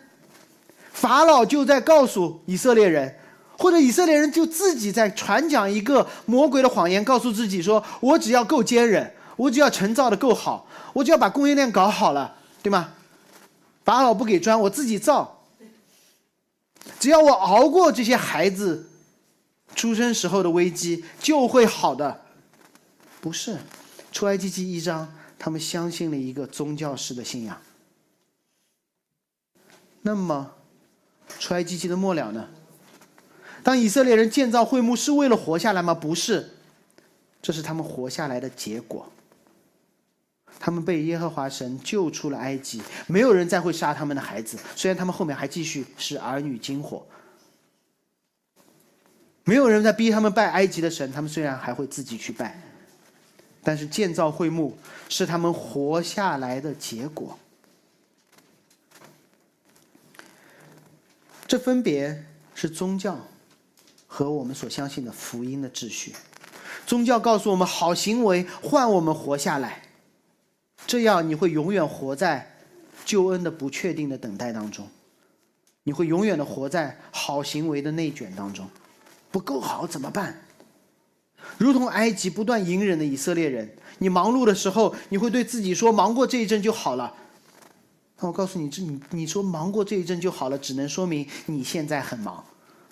[0.93, 3.13] 法老就在告诉以色列人，
[3.57, 12.93] 或者以色列人就自己在传讲一个魔鬼的谎言，告诉自己说：“我只要够坚韧，我只要成造的够好，我只要把供应链搞好了，对吗？
[13.83, 15.33] 法老不给砖，我自己造。”
[16.99, 18.89] 只要我熬过这些孩子
[19.75, 22.21] 出生时候的危机，就会好的。
[23.21, 23.57] 不是，
[24.11, 27.59] 出埃及记一章，他们相信了一个宗教式的信仰。
[30.01, 30.51] 那么，
[31.39, 32.47] 出埃及记的末了呢？
[33.63, 35.93] 当以色列人建造会幕是为了活下来吗？
[35.93, 36.49] 不是，
[37.41, 39.11] 这是他们活下来的结果。
[40.59, 44.57] 他们被耶和华神救出了埃及，没有人再会杀他们的孩子。
[44.75, 47.05] 虽然他们后面还继续使儿女惊火，
[49.43, 51.11] 没有人在逼他们拜埃及的神。
[51.11, 52.59] 他们虽然还会自己去拜，
[53.63, 54.77] 但是建造会幕
[55.09, 57.37] 是他们活下来的结果。
[61.47, 63.17] 这分别是宗教
[64.05, 66.13] 和我们所相信的福音的秩序。
[66.85, 69.83] 宗教告诉我们，好行为换我们活下来。
[70.87, 72.49] 这样你会永远活在
[73.03, 74.87] 救恩的不确定的等待当中，
[75.83, 78.67] 你会永远的活在好行为的内卷当中，
[79.29, 80.41] 不够好怎么办？
[81.57, 87.13] 如同埃及不断隐忍的以色列人，你忙碌的时候，你会对自己说忙过这一阵就好了。
[88.19, 92.43] 那我告诉你，这你你说忙过这一阵就好了，只能说明你现在很忙，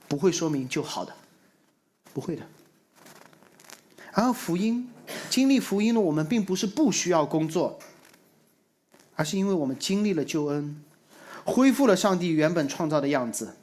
[0.09, 1.13] 不会说明就好的，
[2.13, 2.43] 不会的。
[4.13, 4.89] 然后福音。
[5.29, 7.77] 经历福音的我们，并不是不需要工作，
[9.15, 10.83] 而是因为我们经历了救恩，
[11.43, 13.55] 恢复了上帝原本创造的样子，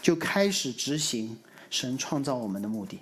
[0.00, 1.36] 就开始执行
[1.70, 3.00] 神创造我们的目的。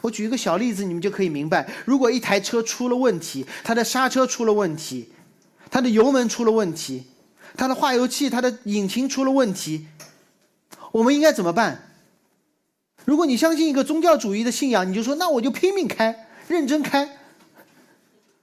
[0.00, 5.08] 我举一个小例子，你们就可以明白：如果一台车出了问题，它的刹车出了问题，
[5.70, 7.04] 它的油门出了问题，
[7.56, 9.86] 它的化油器、它的引擎出了问题，
[10.92, 11.90] 我们应该怎么办？
[13.04, 16.28] 如果你相信一个宗教主义的信仰，你就说：那我就拼命开。
[16.48, 17.18] 认真开，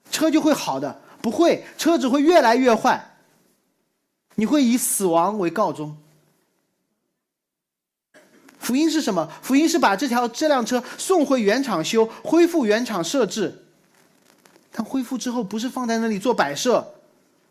[0.10, 1.02] 车就会好的。
[1.22, 3.18] 不会，车只会越来越坏。
[4.36, 5.98] 你会以死亡为告终。
[8.58, 9.30] 福音是什么？
[9.42, 13.66] 福音是把这条这辆车送回原厂修，恢复原厂设置。
[14.72, 16.96] 但恢复之后，不是放在那里做摆设，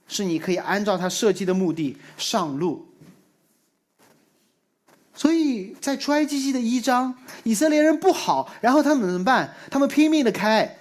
[0.06, 2.86] 是你可以按照它设计的目的上路。
[5.14, 9.52] 所以在出埃及记的一章，以色列人不好，然后他们怎么办？
[9.70, 10.76] 他们拼命的开，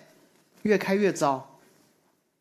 [0.62, 1.47] 越开越糟。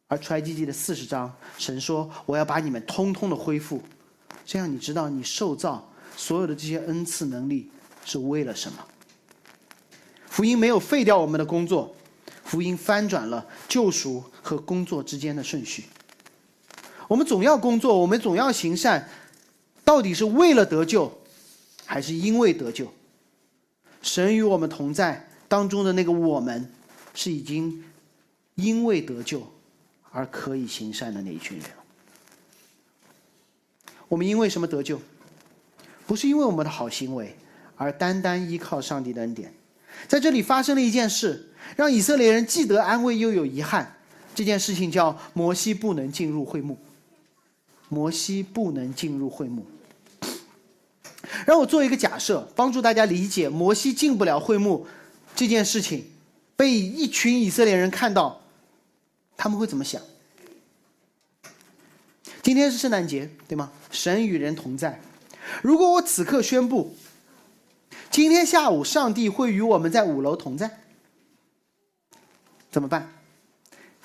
[0.09, 3.83] 而出埃及记的四十章，神说：“我要把你们通通的恢复。”
[4.47, 7.71] 这样你知道，你受造所有的这些恩赐能力
[8.05, 8.79] 是为了什么？
[10.29, 11.97] 福音没有废掉我们的工作，
[12.45, 15.87] 福音翻转了救赎和工作之间的顺序。
[17.09, 19.09] 我们总要工作，我们总要行善，
[19.85, 21.21] 到底是为了得救？
[21.85, 22.93] 还是因为得救，
[24.03, 26.73] 神与我们同在当中的那个我们，
[27.15, 27.85] 是已经
[28.57, 29.41] 因为得救
[30.17, 31.67] 而可以行善的那一群人。
[34.09, 34.99] 我们因为什么得救？
[36.07, 37.37] 不是因为我们的好行为，
[37.77, 39.53] 而单单依靠上帝的恩典。
[40.09, 43.95] 在这里发生了一件事，让以色列人既得安慰又有遗憾。
[44.35, 46.79] 这件事情叫摩西不能进入会幕。
[47.91, 49.67] 摩西不能进入会幕。
[51.45, 54.87] 让我做一个假设，帮助大家理解摩西进不了会幕
[55.35, 56.07] 这件事情，
[56.57, 58.41] 被一群以色列人看到，
[59.37, 60.01] 他们会怎么想？
[62.43, 63.73] 今天是圣诞节，对吗？
[63.91, 65.01] 神与人同在。
[65.63, 66.97] 如果我此刻宣布，
[68.11, 70.79] 今天下午上帝会与我们在五楼同在，
[72.71, 73.13] 怎么办？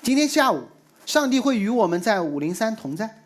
[0.02, 0.68] 今天下午
[1.06, 3.22] 上帝会与我们在五零三同在，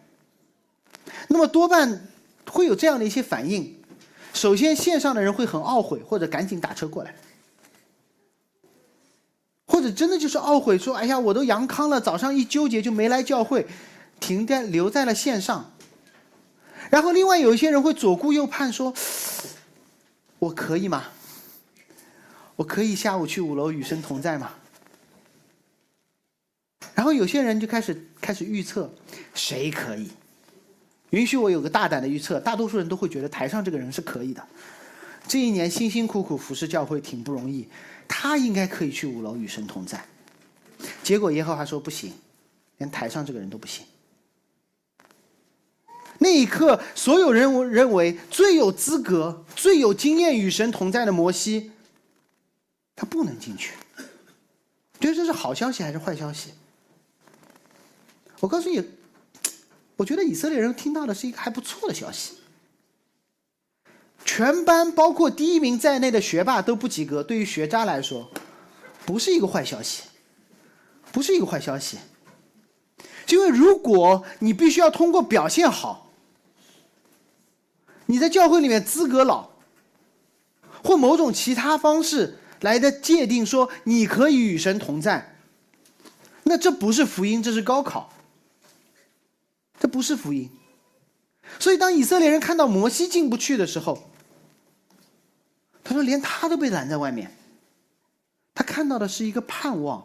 [1.29, 2.07] 那么多半
[2.51, 3.75] 会有这样的一些反应。
[4.35, 7.15] 首先，线上的人会很懊悔，或者赶紧打车过来，
[9.67, 13.67] 或者真的就是懊悔，说：“哎呀，我都阳康了，早上一纠结就没来教会，
[14.21, 15.73] 停在留在了线上。
[16.89, 18.95] 然后另外有一些人会左顾右盼，说
[20.39, 21.05] ：“我可以吗？
[22.55, 24.53] 我可以下午去五楼与神同在吗？”
[26.95, 28.91] 然后有些人就开始开始预测，
[29.35, 30.11] 谁可以？
[31.11, 34.43] 允许我有个大胆的预测，大多数人都会觉得台上这个人是可以的。
[35.29, 37.69] 这一年辛辛苦苦服侍教会挺不容易，
[38.09, 40.05] 他应该可以去五楼与神同在。
[41.03, 42.13] 结果耶和华说不行，
[42.79, 43.85] 连台上这个人都不行。
[46.19, 51.71] 那一刻，所有人认为最有资格、最有经验与神同在的摩西，
[52.95, 53.75] 他不能进去。
[54.99, 56.55] 觉得这是好消息还是坏消息？
[58.41, 58.83] 我告诉你，
[59.97, 62.35] 我觉得以色列人听到的是一个还不错的消息。
[64.37, 68.31] 全班包括第一名在内的学霸都不及格，对于学渣来说，
[69.07, 70.03] 不是一个坏消息，
[71.11, 71.97] 不是一个坏消息。
[73.31, 76.11] 因为如果你必须要通过表现好，
[78.05, 79.49] 你在教会里面资格老，
[80.85, 85.35] 或某种其他方式来的界定说你可以与神同在，
[86.43, 88.13] 那这不是福音，这是高考。
[89.81, 90.51] 这不是福音，
[91.59, 94.11] 所以当以色列人看到摩西进不去的时候，
[95.87, 97.31] 他说连他都被拦在外面。
[98.53, 100.05] 他看到的是一个盼望，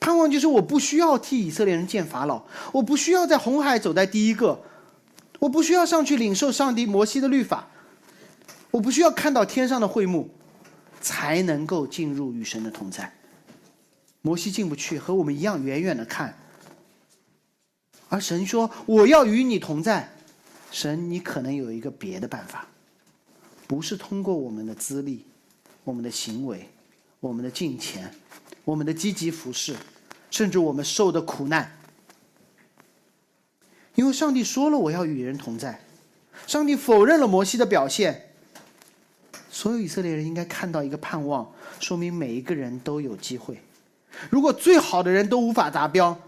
[0.00, 2.42] 盼望就是我不需要替以色列人建法老，
[2.72, 4.60] 我不需要在红海走在第一个，
[5.38, 7.68] 我不需要上去领受上帝摩西的律法，
[8.72, 10.28] 我不需要看到天上的会幕，
[11.00, 13.12] 才能够进入与神的同在。
[14.22, 16.36] 摩西进不去，和我们一样，远远的看。
[18.08, 20.10] 而神说：“我要与你同在。”
[20.72, 22.66] 神，你可能有一个别的办法，
[23.70, 25.24] 不是通过我们的资历、
[25.84, 26.68] 我们的行为、
[27.20, 28.12] 我们的金钱、
[28.64, 29.76] 我们的积极服饰，
[30.28, 31.78] 甚至我们受的苦难。
[33.94, 35.80] 因为上帝说了：“我要与人同在。”
[36.48, 38.32] 上帝否认了摩西的表现。
[39.52, 41.48] 所有以色列人应该看到一个盼望，
[41.78, 43.60] 说明每一个人都有机会。
[44.30, 46.20] 如果最好的人都无法达标。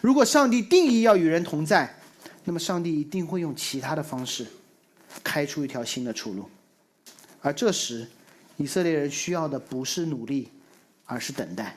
[0.00, 1.94] 如果上帝定义要与人同在，
[2.44, 4.46] 那么上帝一定会用其他的方式
[5.22, 6.48] 开出一条新的出路。
[7.40, 8.08] 而这时，
[8.56, 10.50] 以色列人需要的不是努力，
[11.06, 11.76] 而是等待，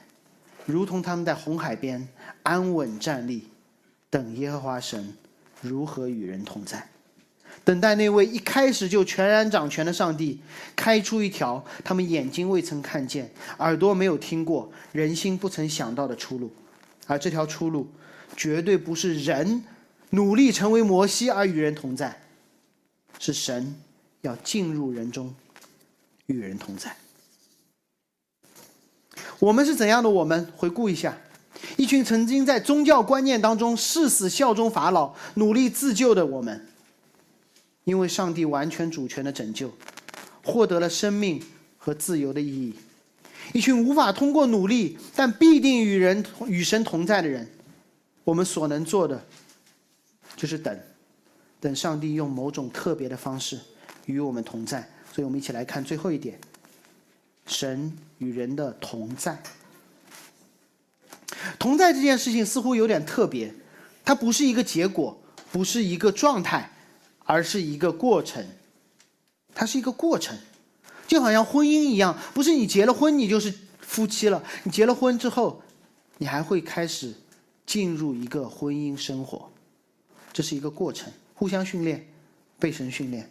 [0.66, 2.08] 如同他们在红海边
[2.44, 3.48] 安稳站立，
[4.10, 5.14] 等耶和华神
[5.62, 6.90] 如何与人同在，
[7.64, 10.42] 等待那位一开始就全然掌权的上帝
[10.76, 16.52] 开出一条他们眼睛未曾看见、耳朵没有听过、人心不曾想到的出路。
[17.08, 17.88] 而这条出路，
[18.36, 19.64] 绝对不是人
[20.12, 22.22] 努力成为摩西而与人同在，
[23.20, 23.76] 是神
[24.22, 25.34] 要进入人中，
[26.32, 26.96] 与人同在。
[29.40, 30.10] 我们是怎样的？
[30.10, 31.18] 我们回顾一下，
[31.76, 36.68] 一群曾经在宗教观念当中誓死效忠法老、努力自救的我们，
[37.84, 39.72] 因为上帝完全主权的拯救，
[40.44, 41.44] 获得了生命
[41.78, 42.76] 和自由的意义。
[43.54, 47.50] 一群无法通过努力，但必定与人与神同在的人，
[48.24, 49.26] 我们所能做的，
[50.36, 50.80] 就是等，
[51.60, 53.60] 等上帝用某种特别的方式
[54.06, 54.88] 与我们同在。
[55.12, 56.40] 所以我们一起来看最后一点：
[57.46, 59.42] 神与人的同在。
[61.60, 63.54] 同在这件事情似乎有点特别，
[64.06, 65.20] 它不是一个结果，
[65.52, 66.72] 不是一个状态，
[67.26, 68.46] 而是一个过程。
[69.54, 70.38] 它是一个过程。
[71.08, 74.42] 就好像婚姻一样，不是你结了婚你就是夫妻了。
[74.64, 75.62] 你结了婚之后，
[76.20, 77.14] 你还会开始
[77.66, 79.52] 进入一个婚姻生活，
[80.32, 82.08] 这是一个过程，互相训练，
[82.58, 83.30] 被神训练。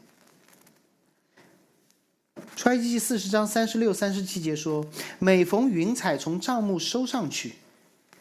[2.56, 4.84] 出埃及记四十章三十六、三十七节说
[5.18, 7.54] ：“每逢云彩从帐幕收上去，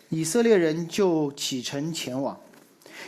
[0.09, 2.37] 以色列人就启程前往；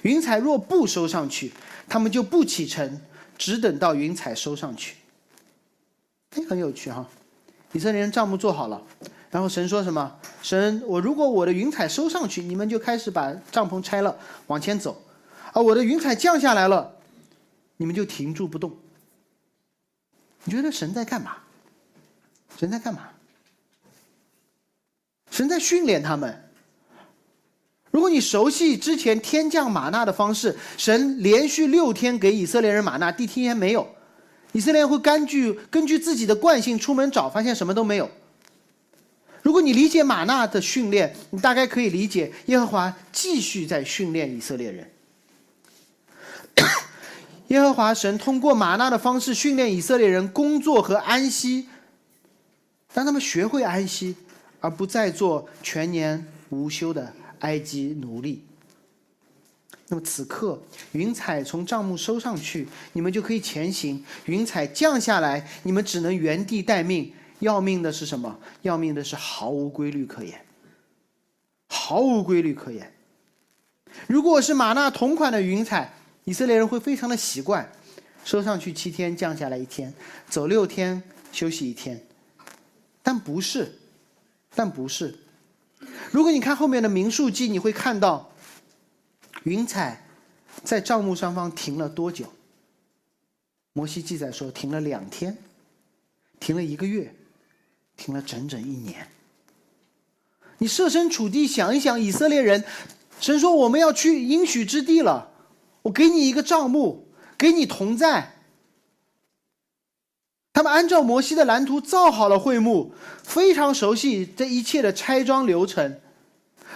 [0.02, 1.54] 云彩若不收上去，
[1.88, 3.00] 他们就不启程，
[3.38, 4.96] 只等到云彩收上去。”
[6.36, 7.08] 哎，很有趣哈！
[7.72, 8.82] 以色列人帐幕做好了，
[9.30, 10.18] 然后神说什么？
[10.42, 14.18] 神，我如果我的云彩收上去，你们就开始把帐篷拆了，
[14.48, 14.92] 往前走；
[15.54, 16.94] 而，我的云彩降下来了，
[17.78, 18.76] 你们就停住不动。
[20.44, 21.38] 你觉得神在干嘛？
[22.58, 23.10] 神在干嘛？
[25.30, 26.50] 神在训练他们。
[27.90, 33.88] 如果你熟悉之前天降玛纳的方式，神连续六天给以色列人玛纳，第七天没有。
[34.54, 38.10] 以色列会根据根据自己的惯性出门找，发现什么都没有。
[39.42, 44.92] 如果你理解玛纳的训练，你大概可以理解耶和华继续在训练以色列人。
[47.52, 51.68] 耶和华神通过玛纳的方式训练以色列人工作和安息，
[52.94, 54.16] 让他们学会安息，
[54.62, 58.46] 而不再做全年无休的埃及奴隶。
[59.90, 60.62] 那么此刻，
[60.94, 67.12] 云彩从帐幕收上去，你们就可以前行；云彩降下来，你们只能原地待命。
[67.40, 68.40] 要命的是什么？
[68.62, 70.46] 要命的是毫无规律可言，
[71.68, 72.94] 毫无规律可言。
[74.08, 75.92] 如果是马纳同款的云彩，
[76.24, 77.72] 以色列人会非常的习惯，
[78.24, 79.94] 收上去七天，降下来一天，
[80.30, 81.02] 走六天，
[81.32, 82.02] 休息一天。
[83.04, 83.80] 但不是，
[84.54, 85.18] 但不是。
[86.12, 88.30] 如果你看后面的民数记，你会看到。
[89.44, 90.06] 云彩
[90.64, 92.32] 在帐幕上方停了多久？
[93.74, 95.36] 摩西记载说停了两天，
[96.40, 97.12] 停了一个月，
[97.98, 99.08] 停了整整一年。
[100.60, 102.64] 你设身处地想一想，以色列人，
[103.20, 105.31] 神说我们要去应许之地了，
[105.84, 107.08] 我给你一个帐幕，
[107.38, 108.36] 给你同在。
[110.54, 116.00] 他们按照摩西的蓝图造好了会幕，非常熟悉这一切的拆装流程。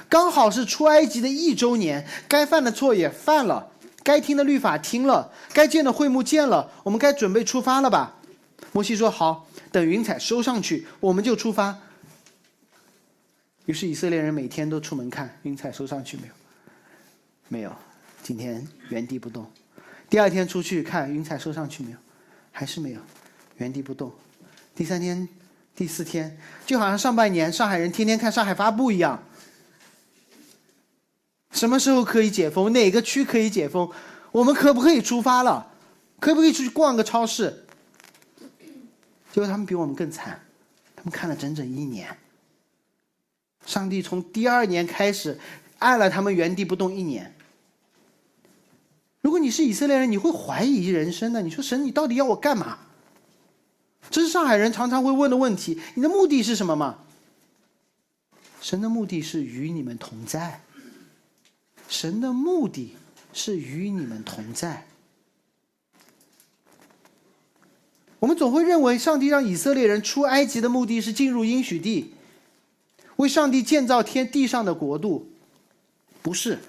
[0.10, 3.72] 刚好是出埃及的一周年，该犯的错也犯了，
[4.04, 8.16] 该听的律法听了，该建的会幕建了，我们该准备出发了吧？
[8.72, 11.78] 摩西说：“好，等云彩收上去，我们就出发。”
[13.66, 16.34] 于是以色列人每天都出门看云彩收上去没有？
[17.48, 17.76] 没有，
[18.26, 19.46] 今天原地不动。
[20.10, 21.98] 第二天出去看云彩收上去没有？
[22.52, 23.00] 还是没有，
[23.58, 24.12] 原地不动。
[24.74, 25.30] 第三天、
[25.76, 29.22] 第四天，就好像上半年上海人天天看上海发布一样。
[31.52, 32.74] 什么时候可以解封？
[32.74, 33.92] 哪个区可以解封？
[34.32, 35.72] 我们可不可以出发了？
[36.20, 37.64] 可不可以出去逛个超市？
[39.32, 40.42] 结果他们比我们更惨，
[40.96, 42.18] 他们看了整整一年。
[43.68, 45.40] 上帝从第二年开始，
[45.78, 47.35] 按了他们原地不动一年。
[49.26, 51.42] 如果你是以色列人，你会怀疑人生的。
[51.42, 52.78] 你说神，你到底要我干嘛？
[54.12, 55.82] 这是上海人常常会问的问题。
[55.96, 57.00] 你的目的是什么吗？
[58.62, 60.62] 神的目的是与你们同在。
[61.90, 62.96] 神的目的
[63.34, 64.86] 是与你们同在。
[68.20, 72.14] 我们总会认为，上帝让以色列人出埃及的目的是进入应许地，
[73.16, 75.28] 为上帝建造天地上的国度。
[76.22, 76.60] 不是，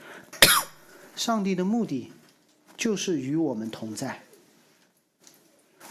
[1.14, 2.12] 上帝的目的
[2.76, 4.20] 就是与我们同在。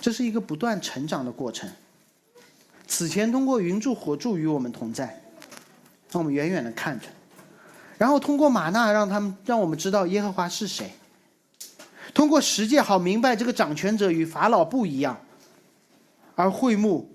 [0.01, 1.69] 这是一个不断成长的过程。
[2.87, 5.05] 此前通过云柱火柱与我们同在，
[6.11, 7.07] 让我们远远的看着。
[7.97, 10.91] 然后通过玛纳让他们让我们知道耶和华是谁，
[12.13, 15.19] 通过十诫好明白这个掌权者与法老不一样，
[16.35, 17.09] 而会幕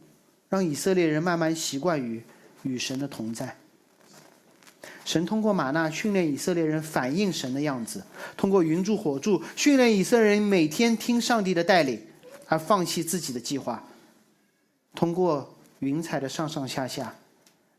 [0.49, 2.23] 让以色列人慢慢习惯于
[2.63, 3.57] 与神的同在。
[5.05, 8.05] 神通过玛纳训练以色列人反映神的样子，
[8.37, 12.01] 通过云柱火柱训练以色列人每天听上帝的带领，
[12.47, 13.83] 而放弃自己的计划。
[14.95, 17.15] 通过云彩的上上下下，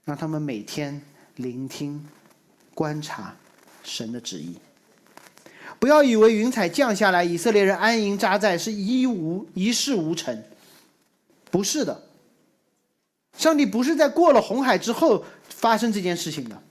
[0.04, 1.02] 让他们每天
[1.36, 2.06] 聆听。
[2.74, 3.36] 观察
[3.84, 4.56] 神的旨意，
[5.78, 10.42] 不要以为云彩降下来，以色列人安营扎寨是一无一事无成。
[11.52, 12.02] 不是的，
[13.38, 16.64] 上帝不是在过了红海之后发生这件事情的。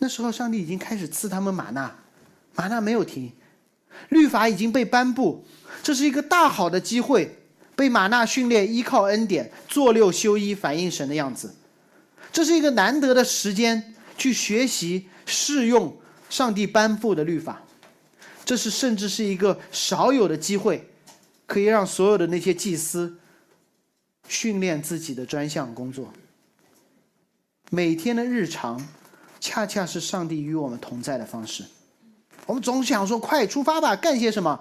[0.00, 1.94] 那时候，上帝已经开始赐他们玛纳，
[2.56, 3.30] 玛纳没有停，
[4.08, 5.44] 律法已经被颁布，
[5.80, 7.38] 这是一个大好的机会，
[7.76, 11.54] 被玛纳训练，依靠恩典做六修一，反映神的样子。
[12.32, 13.94] 这是一个难得的时间。
[14.20, 15.96] 去学习适用
[16.28, 17.62] 上帝颁布的律法，
[18.44, 20.90] 这是甚至是一个少有的机会，
[21.46, 23.18] 可以让所有的那些祭司
[24.28, 26.12] 训练自己的专项工作。
[27.70, 28.86] 每天的日常，
[29.40, 31.64] 恰恰是上帝与我们同在的方式。
[32.46, 34.60] 我们总想说：“快出发吧，干些什么？”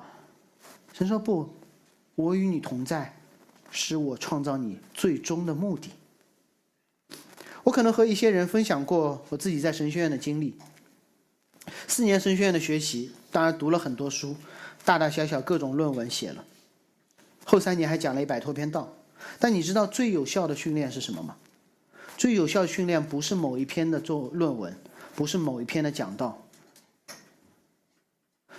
[0.93, 1.49] 神说：“不，
[2.15, 3.15] 我与你同在，
[3.69, 5.89] 是我创造你最终的目的。”
[7.63, 10.57] 我可能和一些人分享过我自己在神学院的经历。
[11.88, 14.36] 四年神学院的学习，当然读了很多书，
[14.86, 16.43] 大大小小各种论文写了。
[17.43, 18.91] 后三年还讲了一百多篇道。
[19.38, 21.36] 但你知道最有效的训练是什么吗？
[22.20, 24.78] 最有效训练不是某一篇的做论文，
[25.15, 26.38] 不是某一篇的讲道，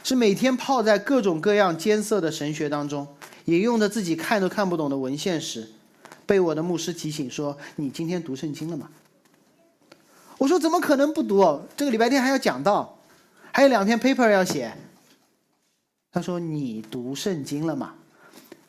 [0.03, 3.07] 是每天泡在各种各样艰涩的神学当中，
[3.45, 5.69] 引用着自己看都看不懂的文献时。
[6.25, 8.89] 被我的牧师提醒说：“你今天读圣经了吗？”
[10.39, 11.61] 我说：“怎么可能不读？
[11.77, 12.99] 这个礼拜天还要讲到，
[13.53, 14.75] 还有两篇 paper 要写。”
[16.11, 17.93] 他说：“你读圣经了吗？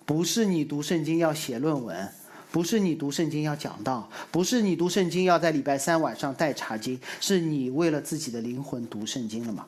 [0.05, 2.13] 不是你读圣经要写论文，
[2.51, 9.67] 不是你读圣经要讲道，不是你读圣经要在礼拜三晚上带茶经，是你为了自己的灵魂读圣经了吗？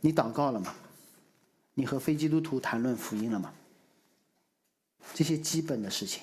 [0.00, 0.74] 你祷告了吗？
[1.74, 3.52] 你和非基督徒谈论福音了吗？”
[5.12, 6.22] 这些基本的事情，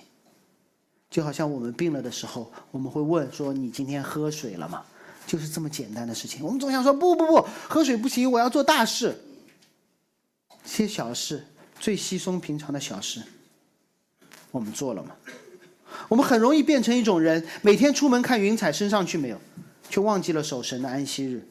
[1.09, 4.85] 就好像我们病了的时候，我们会问说：“你今天喝水了吗？
[5.27, 6.41] 就是这么简单的事情。
[6.45, 9.21] 我们总想说不不不，喝水不行，我要做大事。
[10.63, 11.45] 些小事，
[11.79, 13.21] 最稀松平常的小事，
[14.51, 15.11] 我们做了吗？
[16.09, 19.39] 我们很容易变成一种人，每天出门看云彩升上去没有，
[19.89, 21.47] 却忘记了守神的安息日。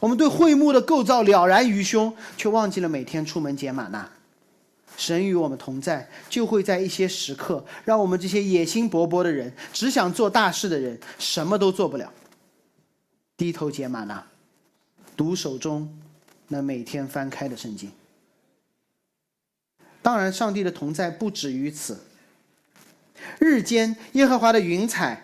[0.00, 4.08] 我们对会幕的构造了然于胸，却忘记了每天出门捡玛纳。
[4.96, 12.12] 神与我们同在，就会在一些时刻，让我们这些野心勃勃的人，只想做大事的人，什么都做不了。
[13.36, 14.24] 低头捡玛纳，
[15.16, 15.98] 读手中
[16.48, 17.90] 那每天翻开的圣经。
[20.02, 21.98] 当然，上帝的同在不止于此。
[23.38, 25.22] 日间，耶和华的云彩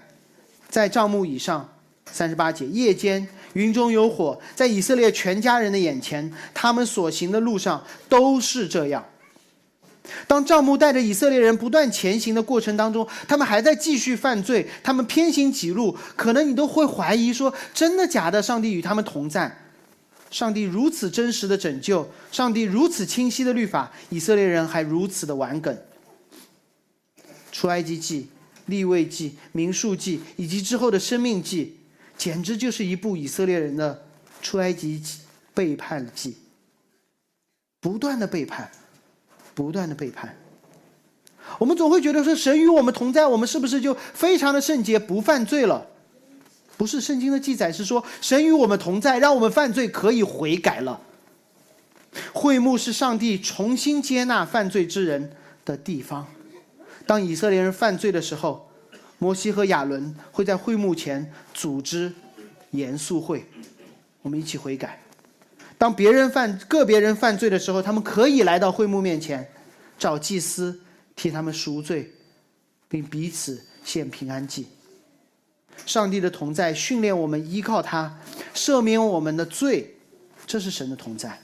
[0.68, 1.68] 在帐幕以上，
[2.10, 9.04] 三十八节；夜间，云中有火，在以色列全家人的眼前，他们所行的路上都是这样。
[10.26, 18.40] 当帐幕带着以色列人不断前行的过程当中，他们还在继续犯罪，他们偏行己路，可能你都会怀疑说：真的假的？
[18.40, 19.54] 上帝与他们同在。
[20.30, 25.76] 上帝如此真实的拯救，上帝如此清晰的律法，以色列人还如此的顽梗。
[27.50, 28.28] 出埃及记、
[28.66, 31.76] 立位记、民数记以及之后的生命记，
[32.16, 34.04] 简直就是一部以色列人的
[34.42, 35.20] 出埃及记
[35.54, 36.36] 背叛记。
[37.80, 38.70] 不断的背叛，
[39.54, 40.36] 不断的背叛。
[41.58, 45.86] 我们总会觉得说，神与我们同在，我们是不是就非常的圣洁，不犯罪了？
[46.78, 50.98] 不是圣经的记载是说，神与我们同在，让我们犯罪可以悔改了。
[52.32, 55.32] 会幕是上帝重新接纳犯罪之人
[55.64, 56.26] 的地方。
[57.04, 58.70] 当以色列人犯罪的时候，
[59.18, 62.12] 摩西和亚伦会在会幕前组织
[62.70, 63.44] 严肃会，
[64.22, 65.00] 我们一起悔改。
[65.76, 69.46] 当别人犯个别人犯罪的时候，他们可以来到会幕面前，
[69.98, 70.80] 找祭司
[71.16, 72.12] 替他们赎罪，
[72.88, 74.66] 并彼此献平安祭。
[75.86, 78.18] 上帝的同在训练我们依靠他，
[78.54, 79.94] 赦免我们的罪，
[80.46, 81.40] 这是神的同在。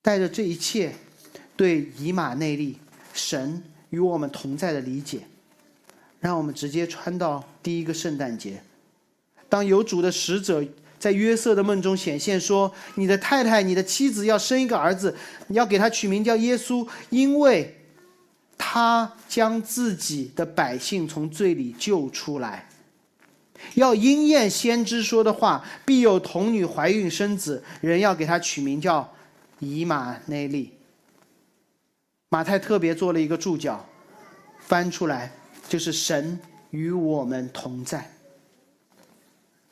[0.00, 0.94] 带着这一切，
[1.56, 2.78] 对以马内利
[3.12, 5.20] 神与我们同在的理解，
[6.20, 8.62] 让我们直接穿到第一个圣诞节。
[9.48, 10.64] 当有主的使者
[10.98, 15.14] 在约瑟的梦中显现，说：“你的太太，你的妻子要生一个儿子，
[15.48, 17.80] 你要给他取名叫耶稣，因为。”
[18.74, 22.68] 他将自己的百姓从罪里救出来，
[23.74, 29.08] 要应验先知说的话，必有童女怀孕生子，人要给他取名叫
[29.60, 30.72] 以马内利。
[32.30, 33.86] 马太特别做了一个注脚，
[34.58, 35.30] 翻出来
[35.68, 36.36] 就是神
[36.70, 38.10] 与我们同在。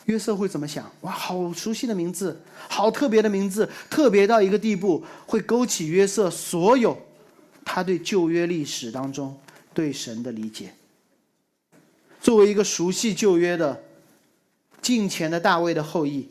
[0.05, 0.89] 约瑟会怎么想？
[1.01, 6.97] 哇，好熟悉的名字，好特别的名字，特别到一个地步，会勾起约瑟所有。
[7.65, 9.39] 他对旧约历史当中
[9.73, 10.75] 对神的理解，
[12.21, 13.83] 作为一个熟悉旧约的
[14.81, 16.29] 近前的大卫的后裔，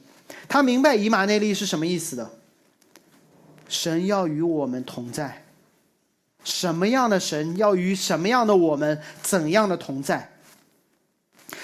[0.47, 2.29] 他明白以马内利是什么意思的。
[3.67, 5.45] 神要与我们同在，
[6.43, 10.29] 什么样的神要与什么样的我们怎样的同在？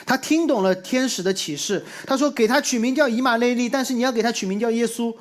[0.06, 5.14] 他听懂了天使的启示，他说给他取名叫以马内利，但是你要给他取名叫耶稣，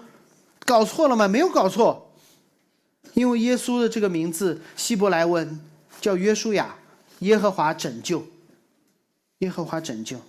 [0.65, 1.27] 搞错了吗？
[1.27, 2.06] 没有搞错。
[3.17, 5.59] 因为耶稣的这个名字，希伯来文
[6.03, 6.77] 叫约书亚，
[7.21, 8.23] 耶和华拯救，
[9.39, 10.21] 耶和华拯救，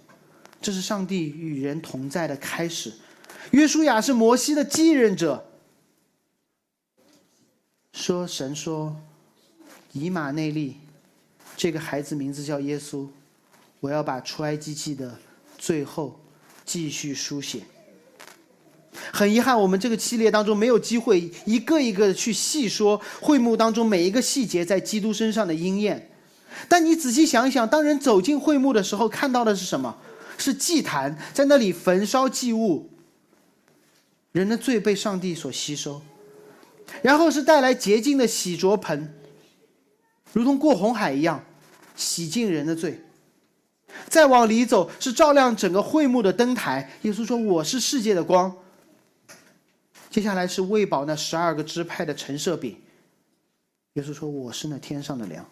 [0.62, 2.94] 这是上帝与人同在的开始。
[3.52, 5.46] 约书亚是摩西的继任者。
[7.92, 8.96] 说神说，
[9.92, 10.78] 以马内利，
[11.58, 13.06] 这个孩子名字叫耶稣，
[13.82, 15.20] 我要把出埃及记的
[15.58, 16.18] 最后
[16.64, 17.64] 继续书写。
[19.12, 26.10] 很遗憾，我们这个系列当中没有机会一个一个的去细说会幕当中每一个细节在基督身上的应验。
[26.68, 29.96] 但你仔细想一想，当人走进会幕的时候，看到的是什么？
[30.38, 32.90] 是祭坛，在那里焚烧祭物，
[34.32, 36.02] 人的罪被上帝所吸收，
[37.02, 39.14] 然后是带来洁净的洗濯盆，
[40.34, 41.44] 如同过红海一样
[41.96, 43.02] 洗净人的罪。
[44.10, 46.92] 再往里走，是照亮整个会幕的灯台。
[47.02, 48.54] 耶稣说：“我是世界的光。”
[50.10, 52.82] 接下来是喂饱那十二个支派的陈设饼。
[53.94, 55.46] 耶稣说：“我是那天上的粮。”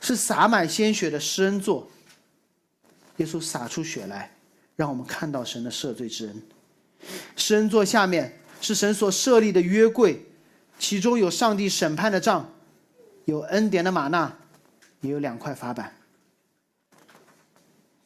[0.00, 1.88] 是洒满鲜血的施恩座。
[3.18, 4.34] 耶稣洒出血来，
[4.74, 6.42] 让我们看到神的赦罪之恩。
[7.36, 10.24] 施恩座下面是神所设立的约柜，
[10.78, 12.52] 其中有上帝审判的杖，
[13.26, 14.36] 有恩典的玛纳，
[15.00, 15.94] 也有两块法板。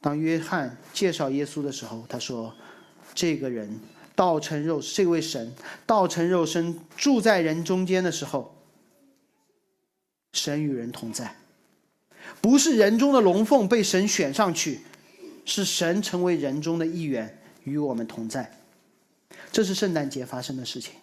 [0.00, 2.54] 当约翰介绍耶稣的时候，他说
[3.14, 3.78] ：“这个人。”
[4.18, 5.54] 道成肉，这位神
[5.86, 8.52] 道成肉身住在人中间的时候，
[10.32, 11.36] 神与人同在，
[12.40, 14.80] 不是人中的龙凤被神选上去，
[15.44, 18.58] 是神成为人中的一员，与我们同在。
[19.52, 20.94] 这是圣诞节发生的事情，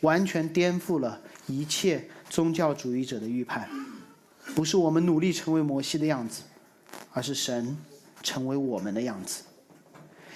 [0.00, 3.68] 完全颠覆了一切宗教主义者的预判。
[4.54, 6.44] 不是我们努力成为摩西的样子，
[7.12, 7.76] 而是神
[8.22, 9.42] 成为我们的样子。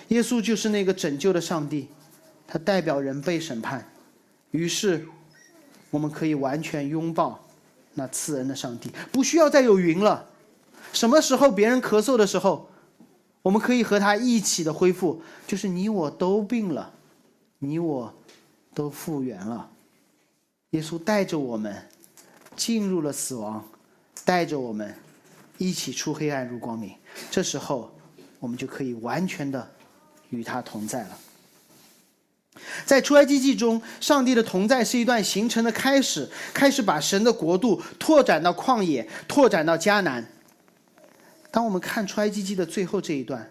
[0.08, 1.88] 耶稣就是那个拯救的上帝，
[2.46, 3.86] 他代表人被审判，
[4.50, 5.06] 于是
[5.90, 7.44] 我们可以完全拥抱
[7.94, 10.26] 那赐恩的上帝，不需要再有云了。
[10.92, 12.68] 什么时候别人咳嗽的时候，
[13.42, 16.92] 我们可以和他一起的恢复，就是你我都病了，
[17.58, 18.14] 你我
[18.74, 19.70] 都复原了。
[20.70, 21.74] 耶稣带着我们
[22.54, 23.64] 进入了死亡。
[24.24, 24.92] 带着我们
[25.56, 26.96] 一起出黑暗入光明，
[27.30, 27.94] 这时候
[28.40, 29.70] 我们就可以完全的
[30.30, 31.18] 与他同在了。
[32.86, 40.26] 在出埃及记中，上帝的同在是一段形成的开始，开始把神的国度拓展到旷野，拓展到迦南。
[41.50, 43.50] 当我们看出埃及记的最后这一段，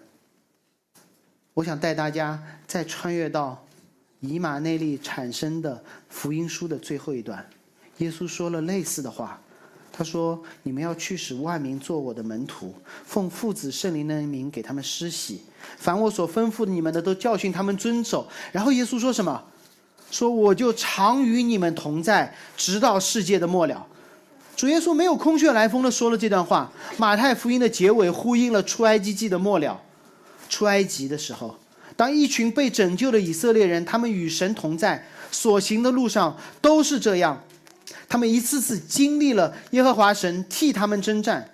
[1.54, 3.66] 我想带大家再穿越到
[4.20, 7.48] 以马内利产生的福音书的最后一段，
[8.00, 9.40] 耶稣说了类似的话。
[9.98, 12.76] 他说：“你们要去使万民做我的门徒，
[13.06, 15.42] 奉父子圣灵的名给他们施洗，
[15.78, 19.42] 凡我所吩咐你们的，都教训他们遵守。”然后耶稣说什么？
[20.12, 23.88] 说：“我就常与你们同在，直到世界的末了。”
[24.58, 26.70] 主耶稣没有空穴来风的说了这段话。
[26.98, 29.82] 马太福音的结尾呼应了出埃及记的末了。
[30.50, 31.58] 出埃及的时候，
[31.96, 37.42] 当一群被拯救的以色列人，他们与神同在，所行的路上都是这样。
[38.08, 41.50] 他们一次次经历了耶和华神替他们征战，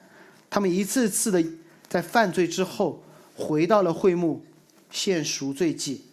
[0.49, 1.43] 他们一次次的
[1.89, 3.03] 在犯罪之后
[3.35, 4.43] 回到了会幕
[4.89, 6.05] 献赎罪祭，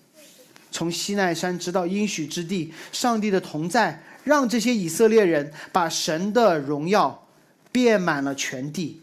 [0.71, 7.27] 从西奈山直到应许之地，上帝的同在让这些以色列人把神的荣耀
[7.71, 9.01] 遍满了全地。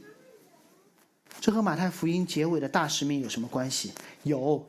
[1.40, 3.92] 这和马太福音结尾的大使命有什么关系？
[4.24, 4.66] 有，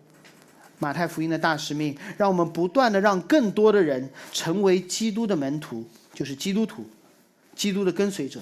[0.79, 5.85] 马太福音的大使命让我们不断的让更多的人成为基督的门徒。
[6.17, 6.89] 就是基督徒，
[7.55, 8.41] 基督的跟随者，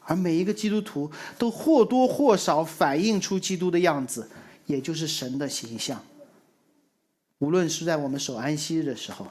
[0.00, 4.26] 而每一个基督徒都或多或少反映出基督的样子，
[4.64, 6.02] 也就是神的形象。
[7.40, 9.26] 无论是在我们守安息日的时候，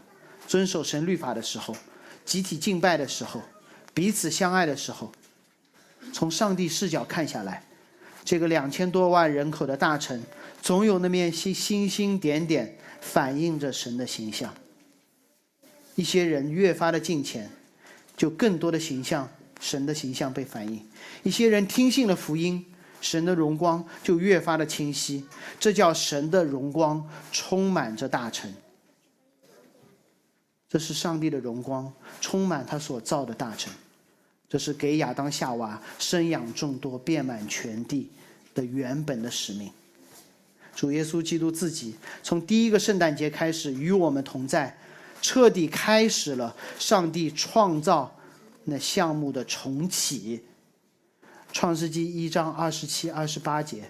[0.47, 1.76] 遵守神律法的时候，
[2.24, 3.41] 集体敬拜的时候，
[3.91, 5.11] 彼此相爱的时候，
[6.13, 7.65] 从上帝视角看下来，
[8.24, 10.21] 这个两千多万人口的大城，
[10.61, 14.53] 总有那面星星星点点，反映着神的形象。
[15.95, 17.49] 一些人越发的敬虔。
[18.16, 20.86] 就更多的形象，神的形象被反映。
[21.24, 22.66] 一些人听信了福音，
[23.01, 25.26] 神的荣光就越发的清晰。
[25.59, 28.53] 这叫神的荣光充满着大臣。
[30.70, 33.72] 这是上帝的荣光充满他所造的大臣。
[34.49, 38.11] 这是给亚当夏娃生养众多、遍满全地
[38.53, 39.72] 的原本的使命。
[40.76, 44.78] 主耶稣基督自己从第一个圣诞节开始与我们同在。
[45.24, 48.13] 彻底开始了上帝创造
[48.65, 50.43] 那项目的重启。
[51.53, 53.89] 创世纪一章二十七、二十八节，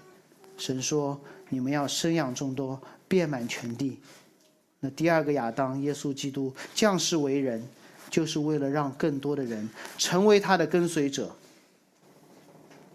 [0.58, 1.20] 神说
[1.50, 4.00] ：“你们要生养众多，遍满全地。”
[4.80, 7.68] 那第二个亚当，耶稣基督降世为人，
[8.12, 9.68] 就是为了让更多的人
[9.98, 11.36] 成为他的跟随者。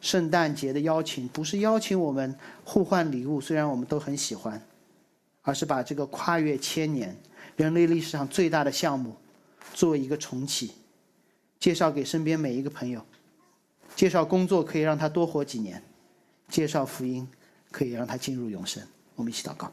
[0.00, 2.32] 圣诞节的邀请不是邀请我们
[2.62, 4.62] 互换礼物，虽然我们都很喜欢，
[5.42, 7.16] 而是把这个跨越千年。
[7.58, 9.16] 人类历史上最大的项目，
[9.74, 10.70] 做一个重启，
[11.58, 13.04] 介绍给身边每一个朋友，
[13.96, 15.82] 介绍工作可以让他多活几年，
[16.48, 17.26] 介绍福音
[17.72, 18.80] 可以让他进入永生。
[19.16, 19.72] 我们一起祷告。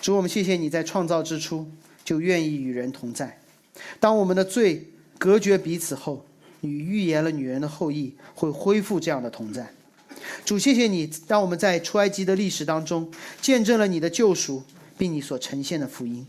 [0.00, 1.68] 主，我们谢谢你在创造之初
[2.04, 3.40] 就愿意与人同在，
[3.98, 4.88] 当我们的罪
[5.18, 6.24] 隔绝彼此后，
[6.60, 9.74] 你预言了女人的后裔会恢复这样的同在。
[10.44, 14.62] 主，谢谢你，当我们在出埃及的历史当中见证了你的救赎。
[14.96, 16.26] 并你所呈现的福音，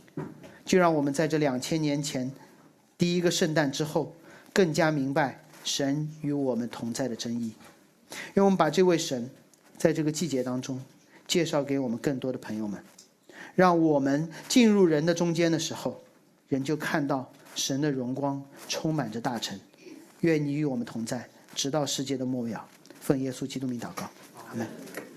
[0.65, 2.31] 就让我们在这两千年前
[2.97, 4.15] 第一个圣诞之后，
[4.53, 7.53] 更加明白神与我们同在的真意。
[8.35, 9.29] 愿我们把这位神
[9.77, 10.81] 在这个季节当中
[11.27, 12.81] 介绍给我们更多的朋友们，
[13.55, 16.01] 让我们进入人的中间的时候，
[16.47, 19.59] 人就看到神的荣光充满着大城。
[20.21, 22.65] 愿你与我们同在，直到世界的末了。
[23.01, 24.09] 奉耶稣基督名祷告，
[24.47, 25.02] 阿门。